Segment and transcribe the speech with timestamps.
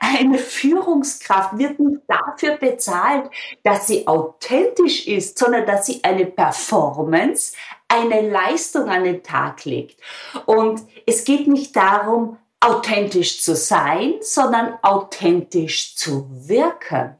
[0.00, 3.30] Eine Führungskraft wird nicht dafür bezahlt,
[3.62, 7.54] dass sie authentisch ist, sondern dass sie eine Performance,
[7.88, 10.00] eine Leistung an den Tag legt.
[10.46, 17.16] Und es geht nicht darum, authentisch zu sein, sondern authentisch zu wirken.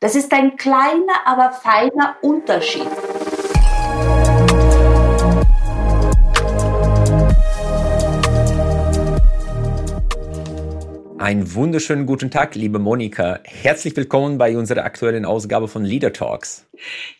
[0.00, 2.88] Das ist ein kleiner, aber feiner Unterschied.
[11.22, 13.38] Einen wunderschönen guten Tag, liebe Monika.
[13.44, 16.66] Herzlich willkommen bei unserer aktuellen Ausgabe von Leader Talks.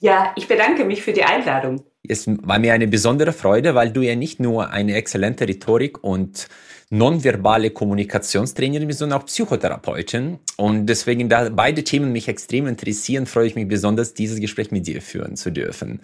[0.01, 1.85] Ja, ich bedanke mich für die Einladung.
[2.09, 6.49] Es war mir eine besondere Freude, weil du ja nicht nur eine exzellente Rhetorik und
[6.91, 10.41] nonverbale Kommunikationstrainerin bist, sondern auch Psychotherapeutin.
[10.57, 14.85] Und deswegen, da beide Themen mich extrem interessieren, freue ich mich besonders, dieses Gespräch mit
[14.85, 16.01] dir führen zu dürfen.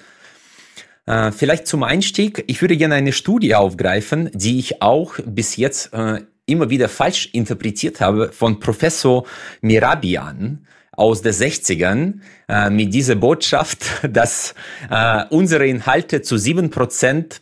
[1.06, 5.92] Äh, vielleicht zum Einstieg, ich würde gerne eine Studie aufgreifen, die ich auch bis jetzt
[5.92, 9.24] äh, immer wieder falsch interpretiert habe von Professor
[9.60, 14.54] Mirabian aus den 60ern äh, mit dieser Botschaft, dass
[14.90, 17.40] äh, unsere Inhalte zu sieben Prozent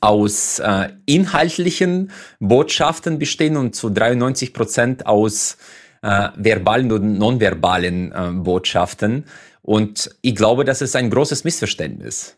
[0.00, 5.56] aus äh, inhaltlichen Botschaften bestehen und zu 93 Prozent aus
[6.02, 9.24] äh, verbalen und nonverbalen äh, Botschaften.
[9.62, 12.36] Und ich glaube, das ist ein großes Missverständnis.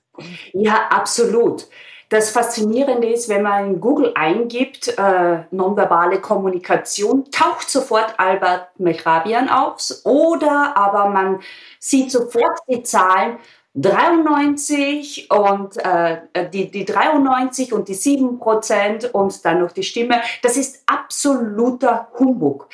[0.53, 1.67] Ja, absolut.
[2.13, 9.49] Das Faszinierende ist, wenn man in Google eingibt, äh, nonverbale Kommunikation, taucht sofort Albert Mehrabian
[9.49, 11.41] auf oder aber man
[11.79, 13.39] sieht sofort die Zahlen
[13.77, 20.21] 93 und äh, die, die 93 und die 7 Prozent und dann noch die Stimme.
[20.43, 22.69] Das ist absoluter Humbug,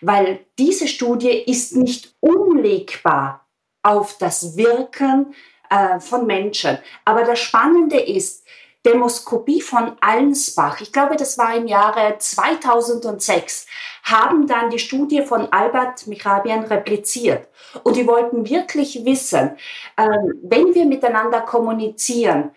[0.00, 3.46] weil diese Studie ist nicht umlegbar
[3.82, 5.34] auf das Wirken
[5.68, 6.78] äh, von Menschen.
[7.04, 8.47] Aber das Spannende ist,
[8.86, 13.66] Demoskopie von Allensbach, ich glaube, das war im Jahre 2006,
[14.04, 17.48] haben dann die Studie von Albert Michabian repliziert.
[17.82, 19.56] Und die wollten wirklich wissen,
[19.96, 20.08] äh,
[20.42, 22.52] wenn wir miteinander kommunizieren,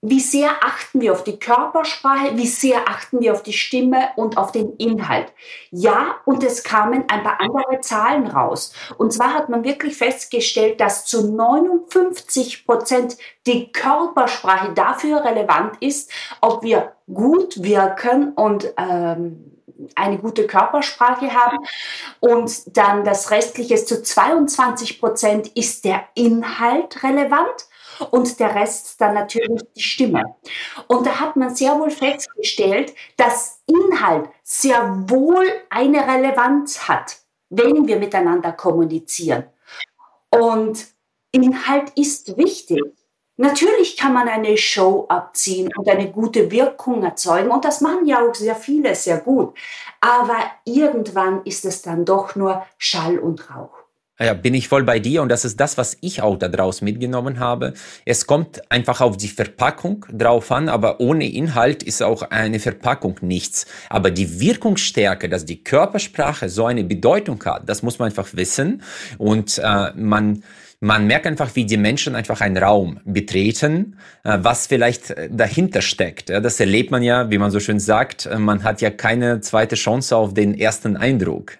[0.00, 4.36] wie sehr achten wir auf die Körpersprache, wie sehr achten wir auf die Stimme und
[4.36, 5.32] auf den Inhalt.
[5.70, 8.72] Ja, und es kamen ein paar andere Zahlen raus.
[8.98, 13.16] Und zwar hat man wirklich festgestellt, dass zu 59 Prozent
[13.46, 16.10] die Körpersprache dafür relevant ist,
[16.40, 19.54] ob wir gut wirken und ähm,
[19.94, 21.58] eine gute Körpersprache haben.
[22.20, 27.66] Und dann das restliche zu 22 Prozent ist der Inhalt relevant
[28.10, 30.36] und der Rest dann natürlich die Stimme.
[30.88, 37.18] Und da hat man sehr wohl festgestellt, dass Inhalt sehr wohl eine Relevanz hat,
[37.50, 39.44] wenn wir miteinander kommunizieren.
[40.30, 40.86] Und
[41.32, 42.82] Inhalt ist wichtig.
[43.36, 48.24] Natürlich kann man eine Show abziehen und eine gute Wirkung erzeugen und das machen ja
[48.24, 49.58] auch sehr viele sehr gut.
[50.00, 53.83] Aber irgendwann ist es dann doch nur Schall und Rauch.
[54.20, 57.40] Ja, bin ich voll bei dir und das ist das, was ich auch daraus mitgenommen
[57.40, 57.74] habe.
[58.04, 63.18] Es kommt einfach auf die Verpackung drauf an, aber ohne Inhalt ist auch eine Verpackung
[63.22, 63.66] nichts.
[63.90, 68.82] Aber die Wirkungsstärke, dass die Körpersprache so eine Bedeutung hat, das muss man einfach wissen
[69.18, 70.44] und äh, man
[70.80, 76.28] man merkt einfach, wie die Menschen einfach einen Raum betreten, äh, was vielleicht dahinter steckt.
[76.28, 80.14] Das erlebt man ja, wie man so schön sagt, man hat ja keine zweite Chance
[80.14, 81.56] auf den ersten Eindruck.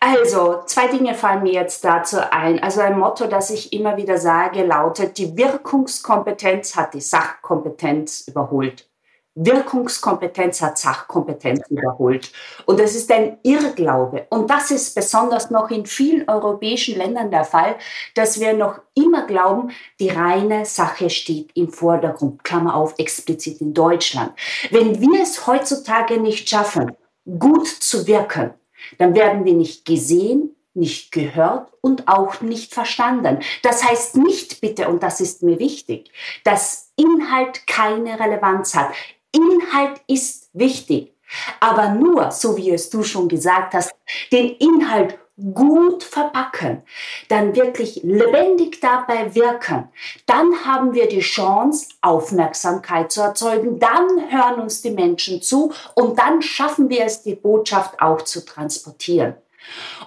[0.00, 2.62] Also, zwei Dinge fallen mir jetzt dazu ein.
[2.62, 8.88] Also ein Motto, das ich immer wieder sage, lautet, die Wirkungskompetenz hat die Sachkompetenz überholt.
[9.34, 12.32] Wirkungskompetenz hat Sachkompetenz überholt.
[12.66, 14.26] Und das ist ein Irrglaube.
[14.30, 17.76] Und das ist besonders noch in vielen europäischen Ländern der Fall,
[18.14, 19.70] dass wir noch immer glauben,
[20.00, 22.42] die reine Sache steht im Vordergrund.
[22.42, 24.32] Klammer auf, explizit in Deutschland.
[24.70, 26.96] Wenn wir es heutzutage nicht schaffen,
[27.38, 28.54] gut zu wirken,
[28.96, 33.40] dann werden wir nicht gesehen, nicht gehört und auch nicht verstanden.
[33.62, 36.10] Das heißt nicht bitte, und das ist mir wichtig,
[36.44, 38.92] dass Inhalt keine Relevanz hat.
[39.32, 41.14] Inhalt ist wichtig,
[41.60, 43.94] aber nur, so wie es du schon gesagt hast,
[44.32, 45.18] den Inhalt
[45.54, 46.82] gut verpacken,
[47.28, 49.88] dann wirklich lebendig dabei wirken,
[50.26, 56.18] dann haben wir die Chance, Aufmerksamkeit zu erzeugen, dann hören uns die Menschen zu und
[56.18, 59.34] dann schaffen wir es, die Botschaft auch zu transportieren.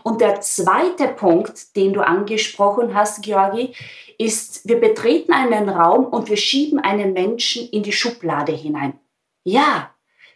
[0.04, 3.76] Und der zweite Punkt, den du angesprochen hast, Georgi,
[4.18, 9.00] ist, wir betreten einen Raum und wir schieben einen Menschen in die Schublade hinein.
[9.44, 9.92] Ja,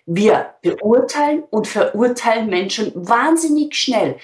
[0.05, 4.17] wir beurteilen und verurteilen Menschen wahnsinnig schnell.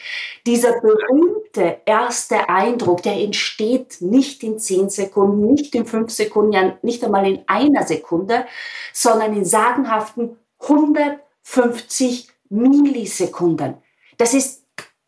[0.46, 6.78] Dieser berühmte erste Eindruck, der entsteht nicht in zehn Sekunden, nicht in fünf Sekunden, ja
[6.84, 8.46] nicht einmal in einer Sekunde,
[8.94, 13.76] sondern in sagenhaften 150 Millisekunden.
[14.18, 14.64] Das ist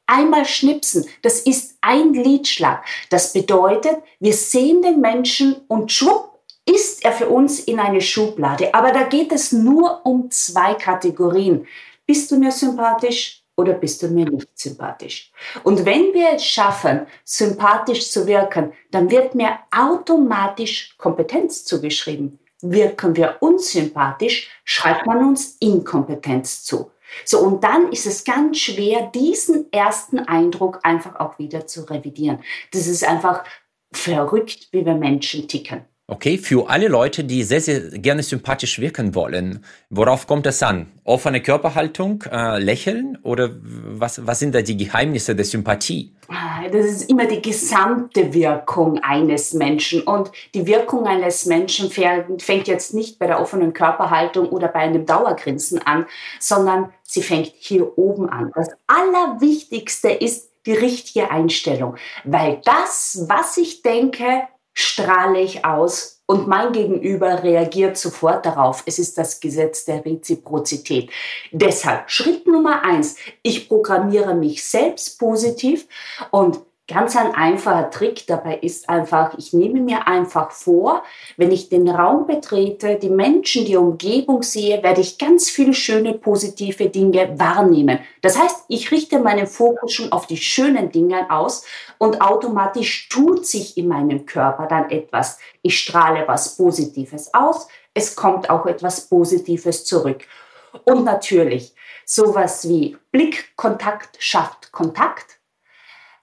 [0.08, 1.06] einmal schnipsen.
[1.22, 2.84] Das ist ein Liedschlag.
[3.10, 6.33] Das bedeutet, wir sehen den Menschen und schwupp
[6.66, 8.74] ist er für uns in eine Schublade.
[8.74, 11.68] Aber da geht es nur um zwei Kategorien.
[12.06, 15.32] Bist du mir sympathisch oder bist du mir nicht sympathisch?
[15.64, 22.40] Und wenn wir es schaffen, sympathisch zu wirken, dann wird mir automatisch Kompetenz zugeschrieben.
[22.62, 26.92] Wirken wir unsympathisch, schreibt man uns Inkompetenz zu.
[27.26, 32.44] So, und dann ist es ganz schwer, diesen ersten Eindruck einfach auch wieder zu revidieren.
[32.72, 33.44] Das ist einfach
[33.92, 35.86] verrückt, wie wir Menschen ticken.
[36.06, 40.92] Okay, für alle Leute, die sehr, sehr gerne sympathisch wirken wollen, worauf kommt es an?
[41.06, 46.14] Offene Körperhaltung, äh, Lächeln oder was, was sind da die Geheimnisse der Sympathie?
[46.28, 50.02] Ah, das ist immer die gesamte Wirkung eines Menschen.
[50.02, 55.06] Und die Wirkung eines Menschen fängt jetzt nicht bei der offenen Körperhaltung oder bei einem
[55.06, 56.06] Dauergrinsen an,
[56.38, 58.52] sondern sie fängt hier oben an.
[58.56, 61.96] Das Allerwichtigste ist die richtige Einstellung,
[62.26, 68.84] weil das, was ich denke, strahle ich aus und mein Gegenüber reagiert sofort darauf.
[68.86, 71.12] Es ist das Gesetz der Reziprozität.
[71.52, 73.18] Deshalb Schritt Nummer eins.
[73.42, 75.88] Ich programmiere mich selbst positiv
[76.32, 76.60] und
[76.90, 81.04] Ganz ein einfacher Trick dabei ist einfach, ich nehme mir einfach vor,
[81.38, 86.14] wenn ich den Raum betrete, die Menschen, die Umgebung sehe, werde ich ganz viele schöne,
[86.14, 88.00] positive Dinge wahrnehmen.
[88.22, 91.66] Das heißt, ich richte meinen Fokus schon auf die schönen Dinge aus
[92.00, 95.40] und automatisch tut sich in meinem Körper dann etwas.
[95.62, 100.26] Ich strahle was Positives aus, es kommt auch etwas Positives zurück.
[100.84, 105.40] Und natürlich, sowas wie Blickkontakt schafft Kontakt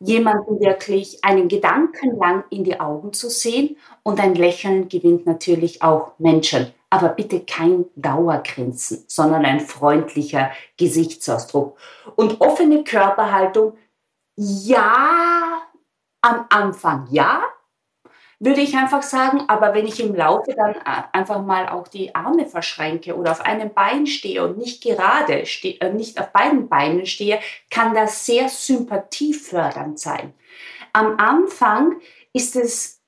[0.00, 5.82] jemanden wirklich einen Gedanken lang in die Augen zu sehen und ein Lächeln gewinnt natürlich
[5.82, 6.72] auch Menschen.
[6.88, 11.78] Aber bitte kein Dauergrinsen, sondern ein freundlicher Gesichtsausdruck.
[12.16, 13.74] Und offene Körperhaltung,
[14.36, 15.62] ja,
[16.22, 17.42] am Anfang ja,
[18.40, 19.44] würde ich einfach sagen.
[19.46, 23.42] Aber wenn ich im Laufe dann äh, einfach mal auch die Arme verschränke oder auf
[23.42, 27.38] einem Bein stehe und nicht gerade, stehe, äh, nicht auf beiden Beinen stehe,
[27.70, 30.32] kann das sehr sympathiefördernd sein.
[30.92, 32.00] Am Anfang
[32.32, 33.00] ist es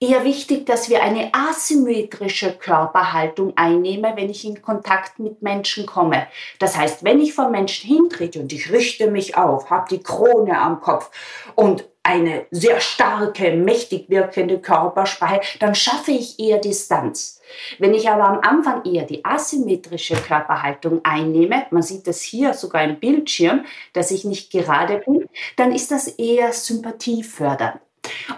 [0.00, 6.26] eher wichtig, dass wir eine asymmetrische Körperhaltung einnehmen, wenn ich in Kontakt mit Menschen komme.
[6.58, 10.58] Das heißt, wenn ich vor Menschen hintrete und ich richte mich auf, habe die Krone
[10.58, 11.10] am Kopf
[11.54, 17.40] und eine sehr starke, mächtig wirkende Körpersprache, dann schaffe ich eher Distanz.
[17.78, 22.84] Wenn ich aber am Anfang eher die asymmetrische Körperhaltung einnehme, man sieht das hier sogar
[22.84, 23.64] im Bildschirm,
[23.94, 27.80] dass ich nicht gerade bin, dann ist das eher sympathiefördernd.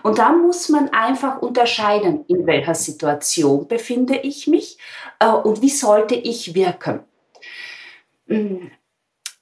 [0.05, 4.79] Und da muss man einfach unterscheiden, in welcher Situation befinde ich mich
[5.19, 7.01] äh, und wie sollte ich wirken.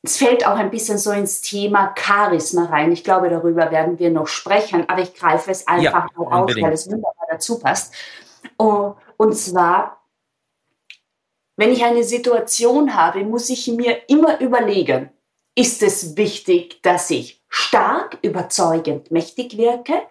[0.06, 2.92] Es fällt auch ein bisschen so ins Thema Charisma rein.
[2.92, 6.74] Ich glaube, darüber werden wir noch sprechen, aber ich greife es einfach ja, auf, weil
[6.74, 7.94] es wunderbar dazu passt.
[8.58, 10.04] Oh, und zwar,
[11.56, 15.08] wenn ich eine Situation habe, muss ich mir immer überlegen,
[15.54, 20.02] ist es wichtig, dass ich stark, überzeugend, mächtig wirke?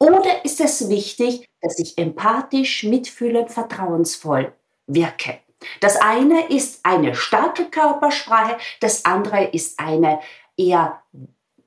[0.00, 4.52] Oder ist es wichtig, dass ich empathisch, mitfühlend, vertrauensvoll
[4.88, 5.38] wirke?
[5.80, 10.20] Das eine ist eine starke Körpersprache, das andere ist eine
[10.56, 11.02] eher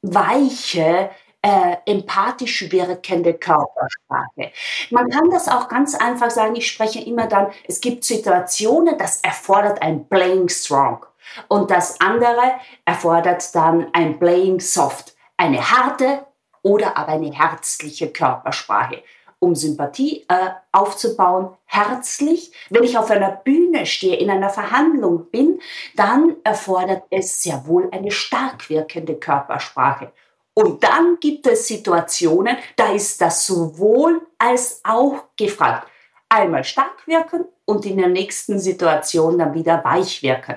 [0.01, 1.09] weiche,
[1.41, 4.51] äh, empathisch wirkende Körpersprache.
[4.91, 9.21] Man kann das auch ganz einfach sagen, ich spreche immer dann, es gibt Situationen, das
[9.21, 11.05] erfordert ein Playing Strong.
[11.47, 16.25] Und das andere erfordert dann ein Playing Soft, eine harte
[16.61, 19.03] oder aber eine herzliche Körpersprache
[19.43, 22.53] um Sympathie äh, aufzubauen, herzlich.
[22.69, 25.59] Wenn ich auf einer Bühne stehe, in einer Verhandlung bin,
[25.95, 30.13] dann erfordert es sehr wohl eine stark wirkende Körpersprache.
[30.53, 35.89] Und dann gibt es Situationen, da ist das sowohl als auch gefragt.
[36.29, 40.55] Einmal stark wirken und in der nächsten Situation dann wieder weich wirken.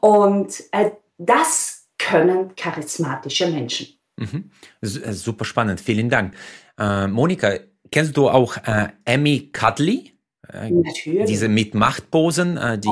[0.00, 3.88] Und äh, das können charismatische Menschen.
[4.16, 4.50] Mhm.
[4.80, 6.34] Äh, super spannend, vielen Dank.
[6.78, 7.52] Äh, Monika,
[7.90, 10.12] kennst du auch äh, Amy Cudley?
[10.52, 11.26] Äh, Natürlich.
[11.26, 12.88] Diese mit Machtposen, äh, die,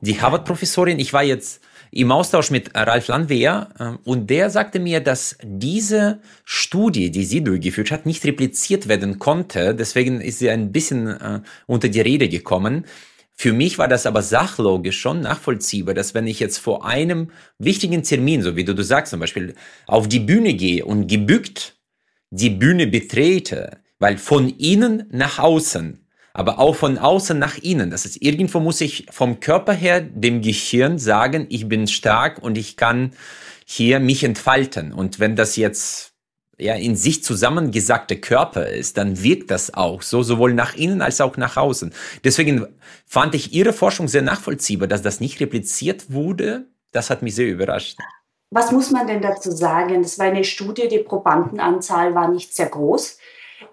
[0.00, 0.98] die Harvard-Professorin.
[0.98, 6.20] Ich war jetzt im Austausch mit Ralf Landwehr äh, und der sagte mir, dass diese
[6.44, 9.74] Studie, die sie durchgeführt hat, nicht repliziert werden konnte.
[9.74, 12.86] Deswegen ist sie ein bisschen äh, unter die Rede gekommen.
[13.34, 18.02] Für mich war das aber sachlogisch schon nachvollziehbar, dass wenn ich jetzt vor einem wichtigen
[18.02, 19.54] Termin, so wie du, du sagst zum Beispiel,
[19.86, 21.76] auf die Bühne gehe und gebückt
[22.30, 26.00] die Bühne betrete, weil von innen nach außen
[26.34, 27.90] aber auch von außen nach innen.
[27.90, 32.56] Das ist irgendwo muss ich vom Körper her dem Gehirn sagen, ich bin stark und
[32.56, 33.12] ich kann
[33.66, 34.94] hier mich entfalten.
[34.94, 36.14] Und wenn das jetzt
[36.58, 41.20] ja in sich zusammengesagte Körper ist, dann wirkt das auch so, sowohl nach innen als
[41.20, 41.92] auch nach außen.
[42.24, 42.66] Deswegen
[43.06, 46.66] fand ich Ihre Forschung sehr nachvollziehbar, dass das nicht repliziert wurde.
[46.92, 47.98] Das hat mich sehr überrascht.
[48.50, 50.02] Was muss man denn dazu sagen?
[50.02, 53.18] Das war eine Studie, die Probandenanzahl war nicht sehr groß.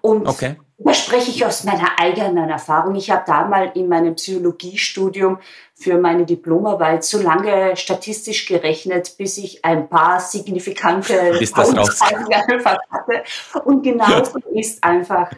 [0.00, 0.56] Und okay.
[0.78, 2.94] da spreche ich aus meiner eigenen Erfahrung.
[2.94, 5.38] Ich habe damals in meinem Psychologiestudium
[5.74, 11.14] für meine Diplomarbeit so lange statistisch gerechnet, bis ich ein paar signifikante
[12.48, 13.22] einfach hatte.
[13.64, 15.30] Und genauso ist einfach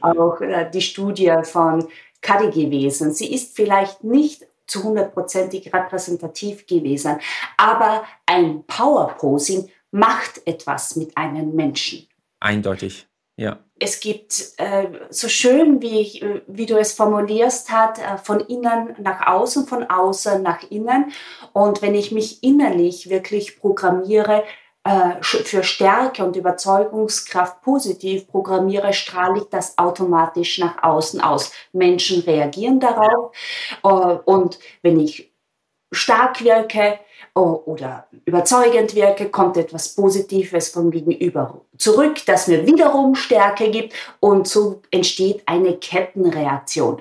[0.00, 1.86] auch äh, die Studie von
[2.22, 3.12] Cuddy gewesen.
[3.12, 7.18] Sie ist vielleicht nicht zu hundertprozentig repräsentativ gewesen,
[7.56, 12.06] aber ein Power-Posing macht etwas mit einem Menschen.
[12.38, 13.06] Eindeutig.
[13.40, 13.58] Ja.
[13.78, 19.26] Es gibt äh, so schön, wie, wie du es formulierst hat, äh, von innen nach
[19.26, 21.10] außen, von außen nach innen.
[21.54, 24.44] Und wenn ich mich innerlich wirklich programmiere,
[24.84, 31.50] äh, für Stärke und Überzeugungskraft positiv programmiere, strahle ich das automatisch nach außen aus.
[31.72, 33.34] Menschen reagieren darauf.
[33.82, 35.29] Äh, und wenn ich
[35.90, 36.98] stark wirke,
[37.34, 44.48] oder überzeugend wirke, kommt etwas Positives vom Gegenüber zurück, das mir wiederum Stärke gibt und
[44.48, 47.00] so entsteht eine Kettenreaktion.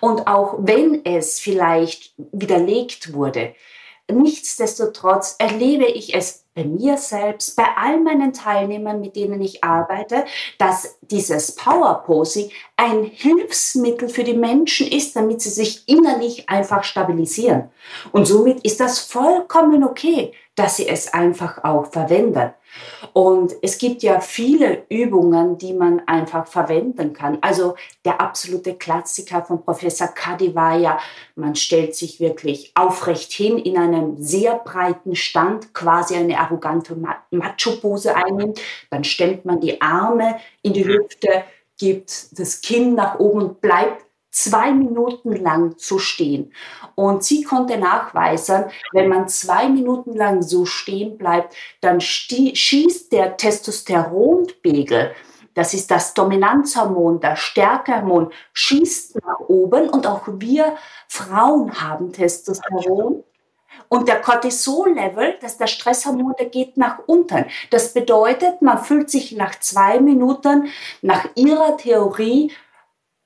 [0.00, 3.54] Und auch wenn es vielleicht widerlegt wurde,
[4.10, 10.24] nichtsdestotrotz erlebe ich es bei mir selbst, bei all meinen Teilnehmern, mit denen ich arbeite,
[10.58, 16.84] dass dieses Power Posing ein Hilfsmittel für die Menschen ist, damit sie sich innerlich einfach
[16.84, 17.70] stabilisieren.
[18.12, 22.52] Und somit ist das vollkommen okay, dass sie es einfach auch verwenden.
[23.12, 27.38] Und es gibt ja viele Übungen, die man einfach verwenden kann.
[27.40, 27.74] Also
[28.04, 30.98] der absolute Klassiker von Professor Kadi war ja,
[31.34, 36.96] man stellt sich wirklich aufrecht hin in einem sehr breiten Stand, quasi eine arrogante
[37.30, 38.60] Macho-Pose einnimmt.
[38.90, 41.44] Dann stemmt man die Arme in die Hüfte,
[41.78, 46.52] gibt das Kinn nach oben und bleibt zwei Minuten lang so stehen.
[46.94, 53.36] Und sie konnte nachweisen, wenn man zwei Minuten lang so stehen bleibt, dann schießt der
[53.36, 55.12] Testosteronpegel,
[55.54, 60.76] das ist das Dominanzhormon, das Stärkehormon, schießt nach oben und auch wir
[61.08, 63.24] Frauen haben Testosteron.
[63.88, 67.46] Und der Cortisol-Level, das ist das Stresshormon, der geht nach unten.
[67.70, 70.68] Das bedeutet, man fühlt sich nach zwei Minuten
[71.02, 72.52] nach ihrer Theorie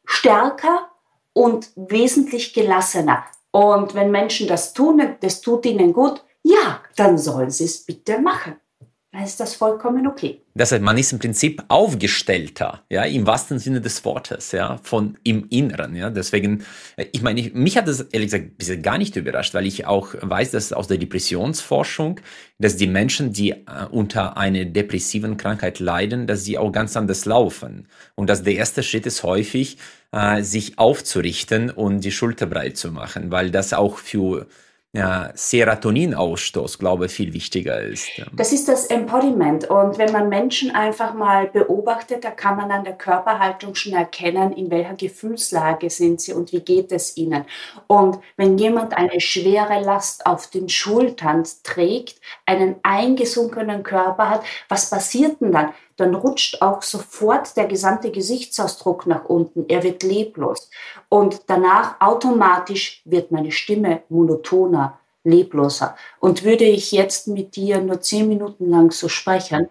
[0.06, 0.90] stärker
[1.34, 3.24] und wesentlich gelassener.
[3.50, 8.18] Und wenn Menschen das tun, das tut ihnen gut, ja, dann sollen sie es bitte
[8.18, 8.56] machen.
[9.14, 10.40] Dann ist das vollkommen okay.
[10.54, 15.16] Das heißt, man ist im Prinzip aufgestellter, ja, im wahrsten Sinne des Wortes, ja, von
[15.22, 16.10] im Inneren, ja.
[16.10, 16.64] Deswegen,
[17.12, 20.16] ich meine, ich, mich hat das ehrlich gesagt bisher gar nicht überrascht, weil ich auch
[20.20, 22.18] weiß, dass aus der Depressionsforschung,
[22.58, 27.24] dass die Menschen, die äh, unter einer depressiven Krankheit leiden, dass sie auch ganz anders
[27.24, 27.86] laufen.
[28.16, 29.78] Und dass der erste Schritt ist häufig,
[30.10, 34.48] äh, sich aufzurichten und die Schulter breit zu machen, weil das auch für
[34.94, 38.08] ja, Serotoninausstoß, glaube ich, viel wichtiger ist.
[38.32, 39.68] Das ist das Embodiment.
[39.68, 44.52] Und wenn man Menschen einfach mal beobachtet, da kann man an der Körperhaltung schon erkennen,
[44.52, 47.44] in welcher Gefühlslage sind sie und wie geht es ihnen.
[47.88, 54.90] Und wenn jemand eine schwere Last auf den Schultern trägt, einen eingesunkenen Körper hat, was
[54.90, 55.72] passiert denn dann?
[55.96, 59.64] Dann rutscht auch sofort der gesamte Gesichtsausdruck nach unten.
[59.68, 60.70] Er wird leblos.
[61.08, 65.96] Und danach automatisch wird meine Stimme monotoner, lebloser.
[66.20, 69.68] Und würde ich jetzt mit dir nur zehn Minuten lang so sprechen,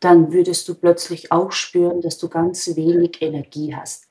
[0.00, 4.08] dann würdest du plötzlich auch spüren, dass du ganz wenig Energie hast.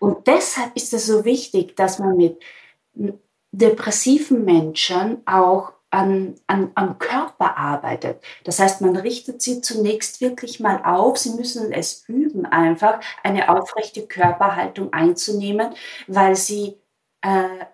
[0.00, 2.38] Und deshalb ist es so wichtig, dass man mit
[3.52, 8.20] depressiven Menschen auch an, an, am Körper arbeitet.
[8.42, 11.18] Das heißt, man richtet sie zunächst wirklich mal auf.
[11.18, 15.72] Sie müssen es üben, einfach eine aufrechte Körperhaltung einzunehmen,
[16.08, 16.76] weil sie
[17.22, 17.64] äh,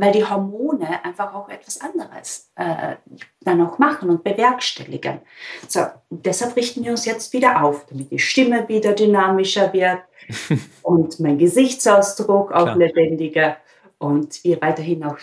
[0.00, 2.94] weil die Hormone einfach auch etwas anderes äh,
[3.40, 5.18] dann auch machen und bewerkstelligen.
[5.66, 9.98] So, deshalb richten wir uns jetzt wieder auf, damit die Stimme wieder dynamischer wird
[10.82, 12.76] und mein Gesichtsausdruck auch Klar.
[12.76, 13.56] lebendiger
[13.98, 15.18] und wir weiterhin auch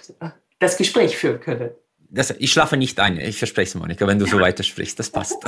[0.59, 1.71] das Gespräch führen können
[2.15, 5.09] das, ich schlafe nicht ein, ich verspreche es, Monika, wenn du so weiter sprichst, das
[5.09, 5.37] passt.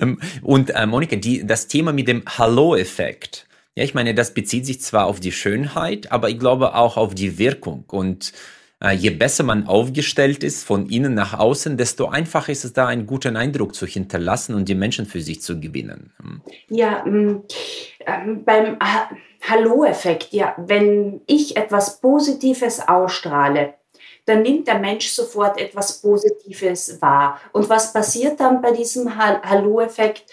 [0.00, 4.64] Ähm, und äh, Monika, die, das Thema mit dem Hallo-Effekt, ja, ich meine, das bezieht
[4.64, 7.84] sich zwar auf die Schönheit, aber ich glaube auch auf die Wirkung.
[7.88, 8.32] Und
[8.82, 12.86] äh, je besser man aufgestellt ist von innen nach außen, desto einfacher ist es da,
[12.86, 16.12] einen guten Eindruck zu hinterlassen und die Menschen für sich zu gewinnen.
[16.18, 16.40] Hm.
[16.70, 17.42] Ja, ähm,
[18.44, 18.78] beim
[19.42, 23.74] Hallo-Effekt, ja, wenn ich etwas Positives ausstrahle,
[24.26, 27.40] dann nimmt der Mensch sofort etwas Positives wahr.
[27.52, 30.24] Und was passiert dann bei diesem Hallo-Effekt?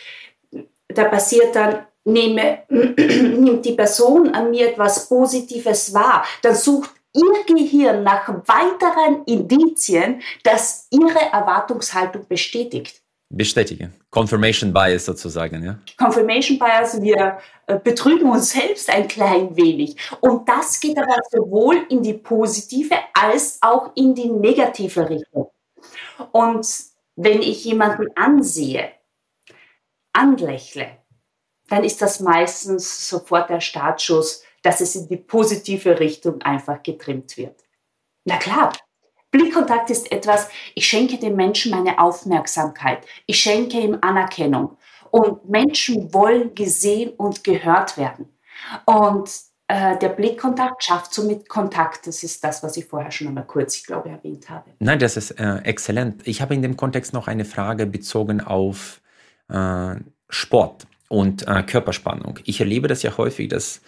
[0.88, 7.56] Da passiert dann, nehme, nimmt die Person an mir etwas Positives wahr, dann sucht ihr
[7.56, 13.01] Gehirn nach weiteren Indizien, dass ihre Erwartungshaltung bestätigt.
[13.34, 13.94] Bestätigen.
[14.10, 15.80] Confirmation Bias sozusagen, ja.
[15.98, 19.96] Confirmation Bias, wir äh, betrügen uns selbst ein klein wenig.
[20.20, 25.50] Und das geht aber sowohl in die positive als auch in die negative Richtung.
[26.32, 26.68] Und
[27.16, 28.92] wenn ich jemanden ansehe,
[30.14, 30.98] anlächle,
[31.70, 37.38] dann ist das meistens sofort der Startschuss, dass es in die positive Richtung einfach getrimmt
[37.38, 37.64] wird.
[38.26, 38.74] Na klar,
[39.32, 44.78] Blickkontakt ist etwas, ich schenke dem Menschen meine Aufmerksamkeit, ich schenke ihm Anerkennung.
[45.10, 48.30] Und Menschen wollen gesehen und gehört werden.
[48.86, 49.30] Und
[49.68, 52.08] äh, der Blickkontakt schafft somit Kontakt.
[52.08, 54.72] Das ist das, was ich vorher schon einmal kurz, ich glaube, erwähnt habe.
[54.80, 56.28] Nein, das ist äh, exzellent.
[56.28, 59.02] Ich habe in dem Kontext noch eine Frage bezogen auf
[59.50, 59.96] äh,
[60.30, 62.40] Sport und äh, Körperspannung.
[62.44, 63.82] Ich erlebe das ja häufig, dass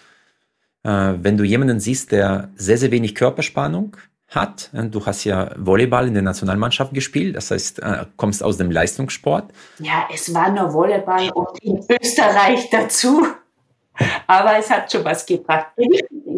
[0.83, 3.97] äh, wenn du jemanden siehst, der sehr, sehr wenig Körperspannung
[4.35, 8.57] hat, äh, du hast ja Volleyball in der Nationalmannschaft gespielt, das heißt, äh, kommst aus
[8.57, 9.51] dem Leistungssport.
[9.79, 13.25] Ja, es war nur Volleyball und in Österreich dazu.
[14.25, 15.67] Aber es hat schon was gebracht.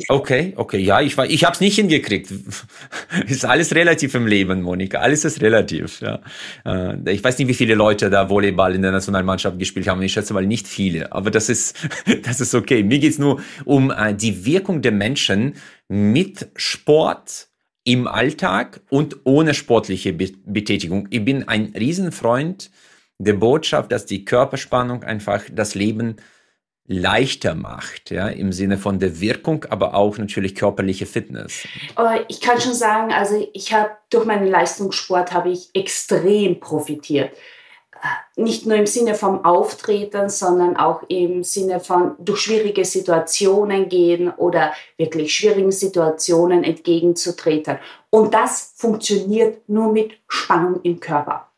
[0.09, 2.29] Okay, okay, ja, ich, war, ich habe es nicht hingekriegt.
[3.27, 4.99] ist alles relativ im Leben, Monika.
[4.99, 6.01] Alles ist relativ.
[6.01, 6.19] Ja.
[6.65, 10.01] Äh, ich weiß nicht, wie viele Leute da Volleyball in der Nationalmannschaft gespielt haben.
[10.01, 11.13] Ich schätze mal nicht viele.
[11.13, 11.77] Aber das ist,
[12.23, 12.83] das ist okay.
[12.83, 15.55] Mir geht's nur um die Wirkung der Menschen
[15.87, 17.47] mit Sport
[17.85, 21.07] im Alltag und ohne sportliche Betätigung.
[21.11, 22.71] Ich bin ein Riesenfreund
[23.19, 26.17] der Botschaft, dass die Körperspannung einfach das Leben
[26.87, 31.67] leichter macht, ja, im Sinne von der Wirkung, aber auch natürlich körperliche Fitness.
[32.27, 37.31] Ich kann schon sagen, also ich habe durch meinen Leistungssport habe ich extrem profitiert.
[38.35, 44.29] Nicht nur im Sinne vom Auftreten, sondern auch im Sinne von durch schwierige Situationen gehen
[44.29, 47.79] oder wirklich schwierigen Situationen entgegenzutreten.
[48.09, 51.49] Und das funktioniert nur mit Spannung im Körper.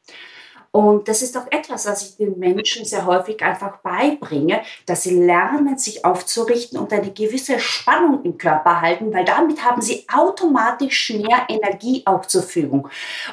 [0.78, 5.20] Und das ist auch etwas, was ich den Menschen sehr häufig einfach beibringe, dass sie
[5.20, 11.10] lernen, sich aufzurichten und eine gewisse Spannung im Körper halten, weil damit haben sie automatisch
[11.10, 12.90] mehr Energie auch zur Verfügung.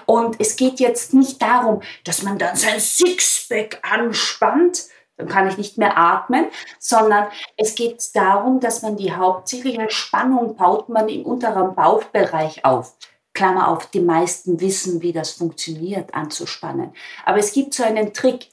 [0.07, 4.85] Und es geht jetzt nicht darum, dass man dann sein Sixpack anspannt,
[5.19, 6.47] dann kann ich nicht mehr atmen,
[6.79, 7.27] sondern
[7.59, 12.97] es geht darum, dass man die hauptsächliche Spannung baut man im unteren Bauchbereich auf.
[13.35, 16.93] Klammer auf, die meisten wissen, wie das funktioniert, anzuspannen.
[17.25, 18.49] Aber es gibt so einen Trick.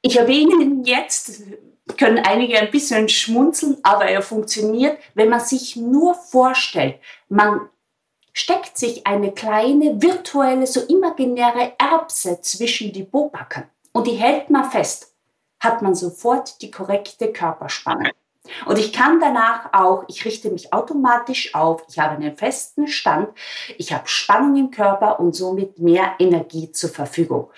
[0.00, 1.42] Ich erwähne ihn jetzt,
[1.96, 7.68] können einige ein bisschen schmunzeln, aber er funktioniert, wenn man sich nur vorstellt, man
[8.32, 14.70] steckt sich eine kleine virtuelle, so imaginäre Erbse zwischen die Bobacken und die hält man
[14.70, 15.14] fest,
[15.60, 18.12] hat man sofort die korrekte Körperspannung.
[18.66, 23.28] Und ich kann danach auch, ich richte mich automatisch auf, ich habe einen festen Stand,
[23.78, 27.50] ich habe Spannung im Körper und somit mehr Energie zur Verfügung.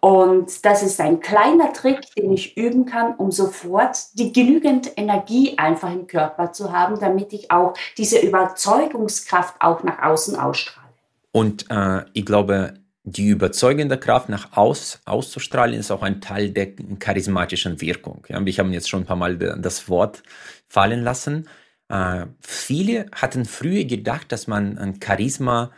[0.00, 5.56] Und das ist ein kleiner Trick, den ich üben kann, um sofort die genügend Energie
[5.56, 10.88] einfach im Körper zu haben, damit ich auch diese Überzeugungskraft auch nach außen ausstrahle.
[11.30, 16.74] Und äh, ich glaube, die überzeugende Kraft nach aus, auszustrahlen ist auch ein Teil der
[16.98, 18.24] charismatischen Wirkung.
[18.28, 20.22] Ja, wir haben jetzt schon ein paar Mal das Wort
[20.68, 21.46] fallen lassen.
[21.88, 25.70] Äh, viele hatten früher gedacht, dass man ein Charisma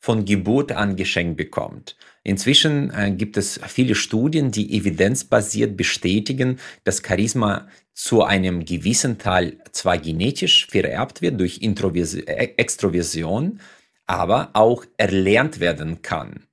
[0.00, 1.96] von Geburt an geschenkt bekommt.
[2.24, 9.58] Inzwischen äh, gibt es viele Studien, die evidenzbasiert bestätigen, dass Charisma zu einem gewissen Teil
[9.70, 13.60] zwar genetisch vererbt wird durch Introversion, Extroversion,
[14.06, 16.45] aber auch erlernt werden kann.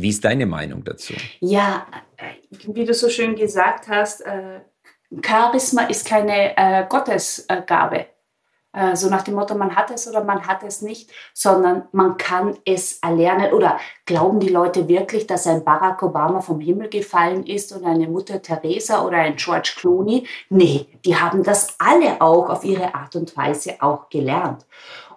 [0.00, 1.14] Wie ist deine Meinung dazu?
[1.40, 1.86] Ja,
[2.16, 4.60] äh, wie du so schön gesagt hast, äh,
[5.22, 8.06] Charisma ist keine äh, Gottesgabe.
[8.94, 12.56] So nach dem Motto, man hat es oder man hat es nicht, sondern man kann
[12.64, 13.52] es erlernen.
[13.52, 18.06] Oder glauben die Leute wirklich, dass ein Barack Obama vom Himmel gefallen ist und eine
[18.06, 20.24] Mutter Teresa oder ein George Clooney?
[20.50, 24.64] Nee, die haben das alle auch auf ihre Art und Weise auch gelernt.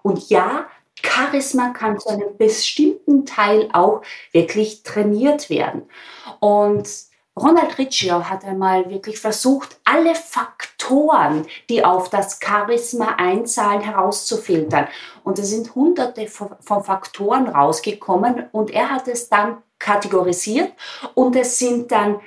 [0.02, 0.66] Und ja,
[1.14, 5.84] Charisma kann zu einem bestimmten Teil auch wirklich trainiert werden.
[6.40, 6.88] Und
[7.36, 14.88] Ronald Riccio hat einmal wirklich versucht, alle Faktoren, die auf das Charisma einzahlen, herauszufiltern.
[15.24, 20.74] Und es sind hunderte von Faktoren rausgekommen und er hat es dann kategorisiert
[21.16, 22.20] und es sind dann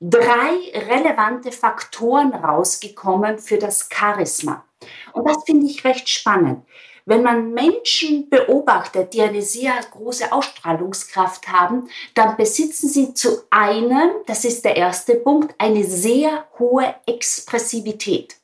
[0.00, 4.64] drei relevante Faktoren rausgekommen für das Charisma.
[5.12, 6.64] Und das finde ich recht spannend.
[7.08, 14.10] Wenn man Menschen beobachtet, die eine sehr große Ausstrahlungskraft haben, dann besitzen sie zu einem,
[14.26, 18.36] das ist der erste Punkt, eine sehr hohe Expressivität.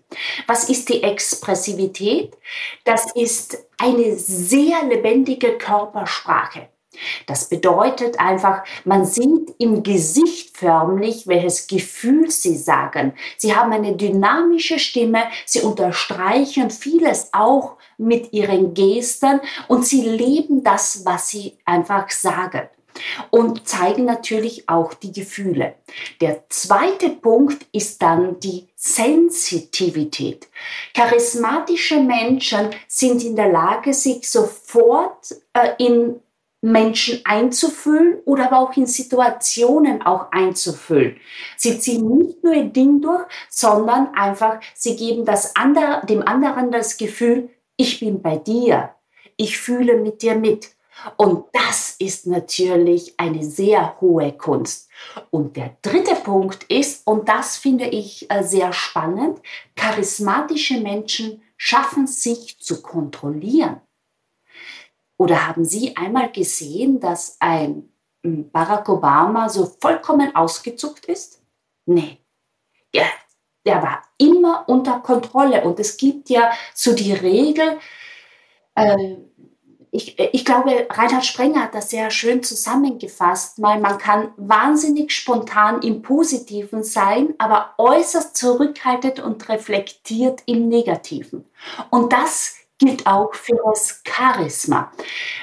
[0.47, 2.37] Was ist die Expressivität?
[2.85, 6.69] Das ist eine sehr lebendige Körpersprache.
[7.27, 13.15] Das bedeutet einfach, man sieht im Gesicht förmlich, welches Gefühl sie sagen.
[13.37, 20.63] Sie haben eine dynamische Stimme, sie unterstreichen vieles auch mit ihren Gesten und sie leben
[20.63, 22.69] das, was sie einfach sagen
[23.31, 25.75] und zeigen natürlich auch die Gefühle.
[26.21, 30.49] Der zweite Punkt ist dann die Sensitivität.
[30.95, 36.21] Charismatische Menschen sind in der Lage, sich sofort äh, in
[36.63, 41.17] Menschen einzufühlen oder aber auch in Situationen auch einzufühlen.
[41.57, 46.71] Sie ziehen nicht nur ihr Ding durch, sondern einfach, sie geben das andere, dem anderen
[46.71, 48.95] das Gefühl, ich bin bei dir,
[49.37, 50.71] ich fühle mit dir mit.
[51.17, 54.89] Und das ist natürlich eine sehr hohe Kunst.
[55.31, 59.41] Und der dritte Punkt ist, und das finde ich äh, sehr spannend,
[59.75, 63.81] charismatische Menschen schaffen sich zu kontrollieren.
[65.19, 67.91] Oder haben Sie einmal gesehen, dass ein
[68.25, 71.43] hm, Barack Obama so vollkommen ausgezuckt ist?
[71.87, 72.19] Nee.
[72.95, 73.07] Der,
[73.65, 75.65] der war immer unter Kontrolle.
[75.65, 77.79] Und es gibt ja so die Regel,
[78.75, 79.17] äh,
[79.95, 85.83] ich, ich, glaube, Reinhard Sprenger hat das sehr schön zusammengefasst, weil man kann wahnsinnig spontan
[85.83, 91.45] im Positiven sein, aber äußerst zurückhaltend und reflektiert im Negativen.
[91.91, 94.91] Und das gilt auch für das Charisma.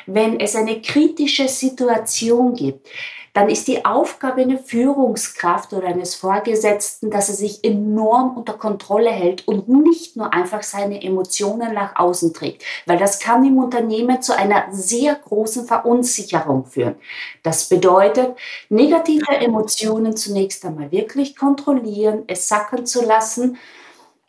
[0.06, 2.88] Wenn es eine kritische Situation gibt,
[3.34, 9.12] dann ist die Aufgabe einer Führungskraft oder eines Vorgesetzten, dass er sich enorm unter Kontrolle
[9.12, 14.22] hält und nicht nur einfach seine Emotionen nach außen trägt, weil das kann im Unternehmen
[14.22, 16.96] zu einer sehr großen Verunsicherung führen.
[17.44, 18.36] Das bedeutet,
[18.70, 23.58] negative Emotionen zunächst einmal wirklich kontrollieren, es sacken zu lassen,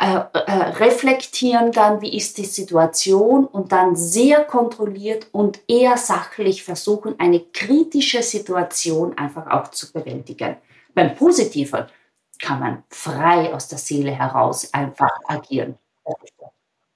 [0.02, 6.64] äh, äh, reflektieren dann, wie ist die Situation und dann sehr kontrolliert und eher sachlich
[6.64, 10.56] versuchen, eine kritische Situation einfach auch zu bewältigen.
[10.94, 11.84] Beim Positiven
[12.40, 15.76] kann man frei aus der Seele heraus einfach agieren.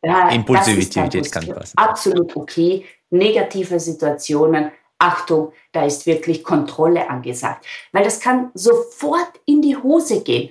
[0.02, 1.76] Ja, Impulsivität kann passen.
[1.76, 2.86] Absolut okay.
[3.10, 4.72] Negative Situationen
[5.04, 10.50] Achtung, da ist wirklich Kontrolle angesagt, weil das kann sofort in die Hose gehen.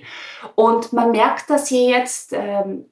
[0.54, 2.84] Und man merkt das hier jetzt, ähm,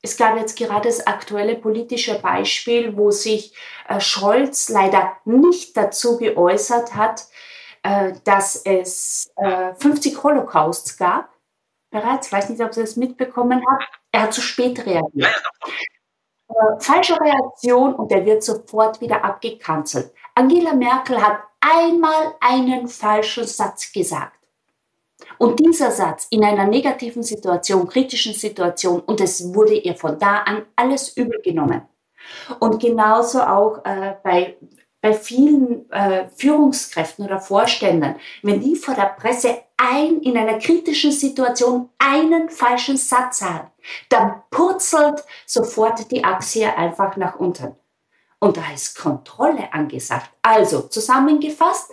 [0.00, 3.54] es gab jetzt gerade das aktuelle politische Beispiel, wo sich
[3.88, 7.26] äh, Scholz leider nicht dazu geäußert hat,
[7.82, 11.28] äh, dass es äh, 50 Holocausts gab.
[11.90, 13.84] Bereits, ich weiß nicht, ob Sie das mitbekommen haben.
[14.12, 15.42] Er hat zu spät reagiert.
[16.48, 20.12] Äh, falsche Reaktion und er wird sofort wieder abgekanzelt.
[20.38, 24.38] Angela Merkel hat einmal einen falschen Satz gesagt.
[25.36, 30.42] Und dieser Satz in einer negativen Situation, kritischen Situation, und es wurde ihr von da
[30.42, 31.82] an alles übel genommen.
[32.60, 34.56] Und genauso auch äh, bei,
[35.00, 41.10] bei vielen äh, Führungskräften oder Vorständen, wenn die vor der Presse ein, in einer kritischen
[41.10, 43.72] Situation einen falschen Satz haben,
[44.08, 47.74] dann purzelt sofort die Achse einfach nach unten.
[48.40, 50.30] Und da ist Kontrolle angesagt.
[50.42, 51.90] Also zusammengefasst,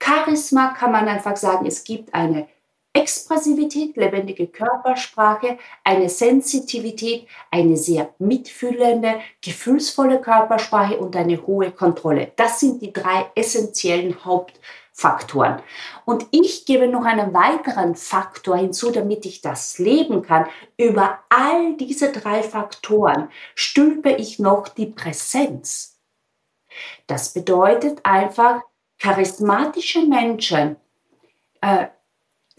[0.00, 2.48] Charisma kann man einfach sagen, es gibt eine
[2.92, 12.32] Expressivität, lebendige Körpersprache, eine Sensitivität, eine sehr mitfühlende, gefühlsvolle Körpersprache und eine hohe Kontrolle.
[12.36, 14.24] Das sind die drei essentiellen
[14.98, 15.62] Hauptfaktoren.
[16.04, 20.46] Und ich gebe noch einen weiteren Faktor hinzu, damit ich das leben kann.
[20.76, 25.98] Über all diese drei Faktoren stülpe ich noch die Präsenz.
[27.06, 28.62] Das bedeutet einfach,
[28.98, 30.76] charismatische Menschen
[31.60, 31.86] äh,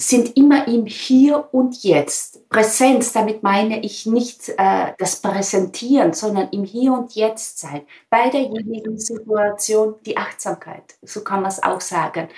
[0.02, 2.48] sind immer im Hier und Jetzt.
[2.48, 7.82] Präsenz, damit meine ich nicht äh, das Präsentieren, sondern im Hier und Jetzt sein.
[8.10, 12.30] Bei derjenigen Situation die Achtsamkeit, so kann man es auch sagen.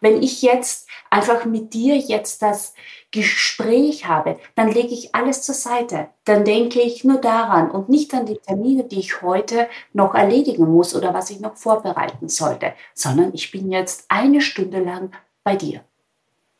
[0.00, 2.72] Wenn ich jetzt einfach mit dir jetzt das
[3.10, 6.10] Gespräch habe, dann lege ich alles zur Seite.
[6.24, 10.70] Dann denke ich nur daran und nicht an die Termine, die ich heute noch erledigen
[10.70, 15.10] muss oder was ich noch vorbereiten sollte, sondern ich bin jetzt eine Stunde lang
[15.42, 15.82] bei dir.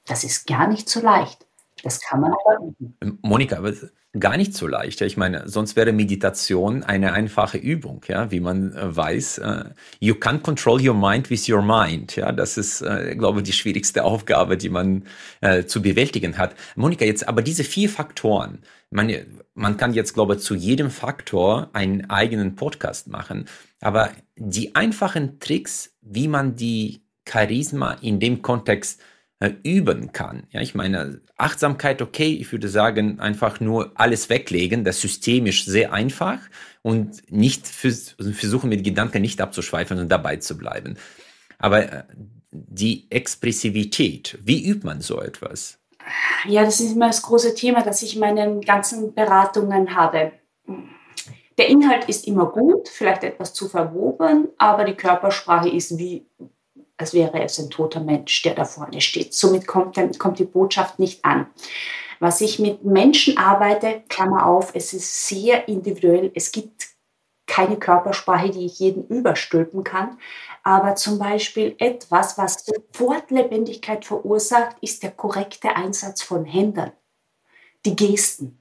[0.09, 1.47] Das ist gar nicht so leicht.
[1.83, 2.97] Das kann man aber üben.
[3.01, 3.73] Ähm, Monika, aber
[4.18, 5.01] gar nicht so leicht.
[5.03, 9.38] Ich meine, sonst wäre Meditation eine einfache Übung, ja, wie man äh, weiß.
[9.38, 9.64] Äh,
[10.01, 12.16] you can't control your mind with your mind.
[12.16, 15.05] Ja, das ist, äh, glaube ich, die schwierigste Aufgabe, die man
[15.66, 16.57] zu bewältigen hat.
[16.75, 18.59] Monika, jetzt aber diese vier Faktoren.
[18.90, 19.12] Man,
[19.55, 23.44] man kann jetzt, glaube ich, zu jedem Faktor einen eigenen Podcast machen.
[23.81, 29.05] Aber die einfachen Tricks, wie man die Charisma in dem Kontext äh,
[29.40, 30.46] üben kann.
[30.51, 35.92] Ja, ich meine, Achtsamkeit, okay, ich würde sagen, einfach nur alles weglegen, das systemisch sehr
[35.92, 36.40] einfach
[36.83, 40.96] und nicht versuchen mit Gedanken nicht abzuschweifen und dabei zu bleiben.
[41.59, 42.05] Aber äh,
[42.51, 45.79] die Expressivität, wie übt man so etwas?
[46.46, 50.33] Ja, das ist immer das große Thema, das ich in meinen ganzen Beratungen habe.
[51.59, 56.27] Der Inhalt ist immer gut, vielleicht etwas zu verwoben, aber die Körpersprache ist wie
[56.98, 59.32] als wäre es ein toter Mensch, der da vorne steht.
[59.32, 61.46] Somit kommt, kommt die Botschaft nicht an.
[62.20, 66.32] Was ich mit Menschen arbeite, Klammer auf, es ist sehr individuell.
[66.34, 66.88] Es gibt
[67.46, 70.18] keine Körpersprache, die ich jedem überstülpen kann.
[70.64, 76.92] Aber zum Beispiel etwas, was sofort Lebendigkeit verursacht, ist der korrekte Einsatz von Händen,
[77.87, 78.61] die Gesten.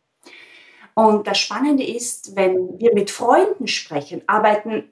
[0.94, 4.90] Und das Spannende ist, wenn wir mit Freunden sprechen, arbeiten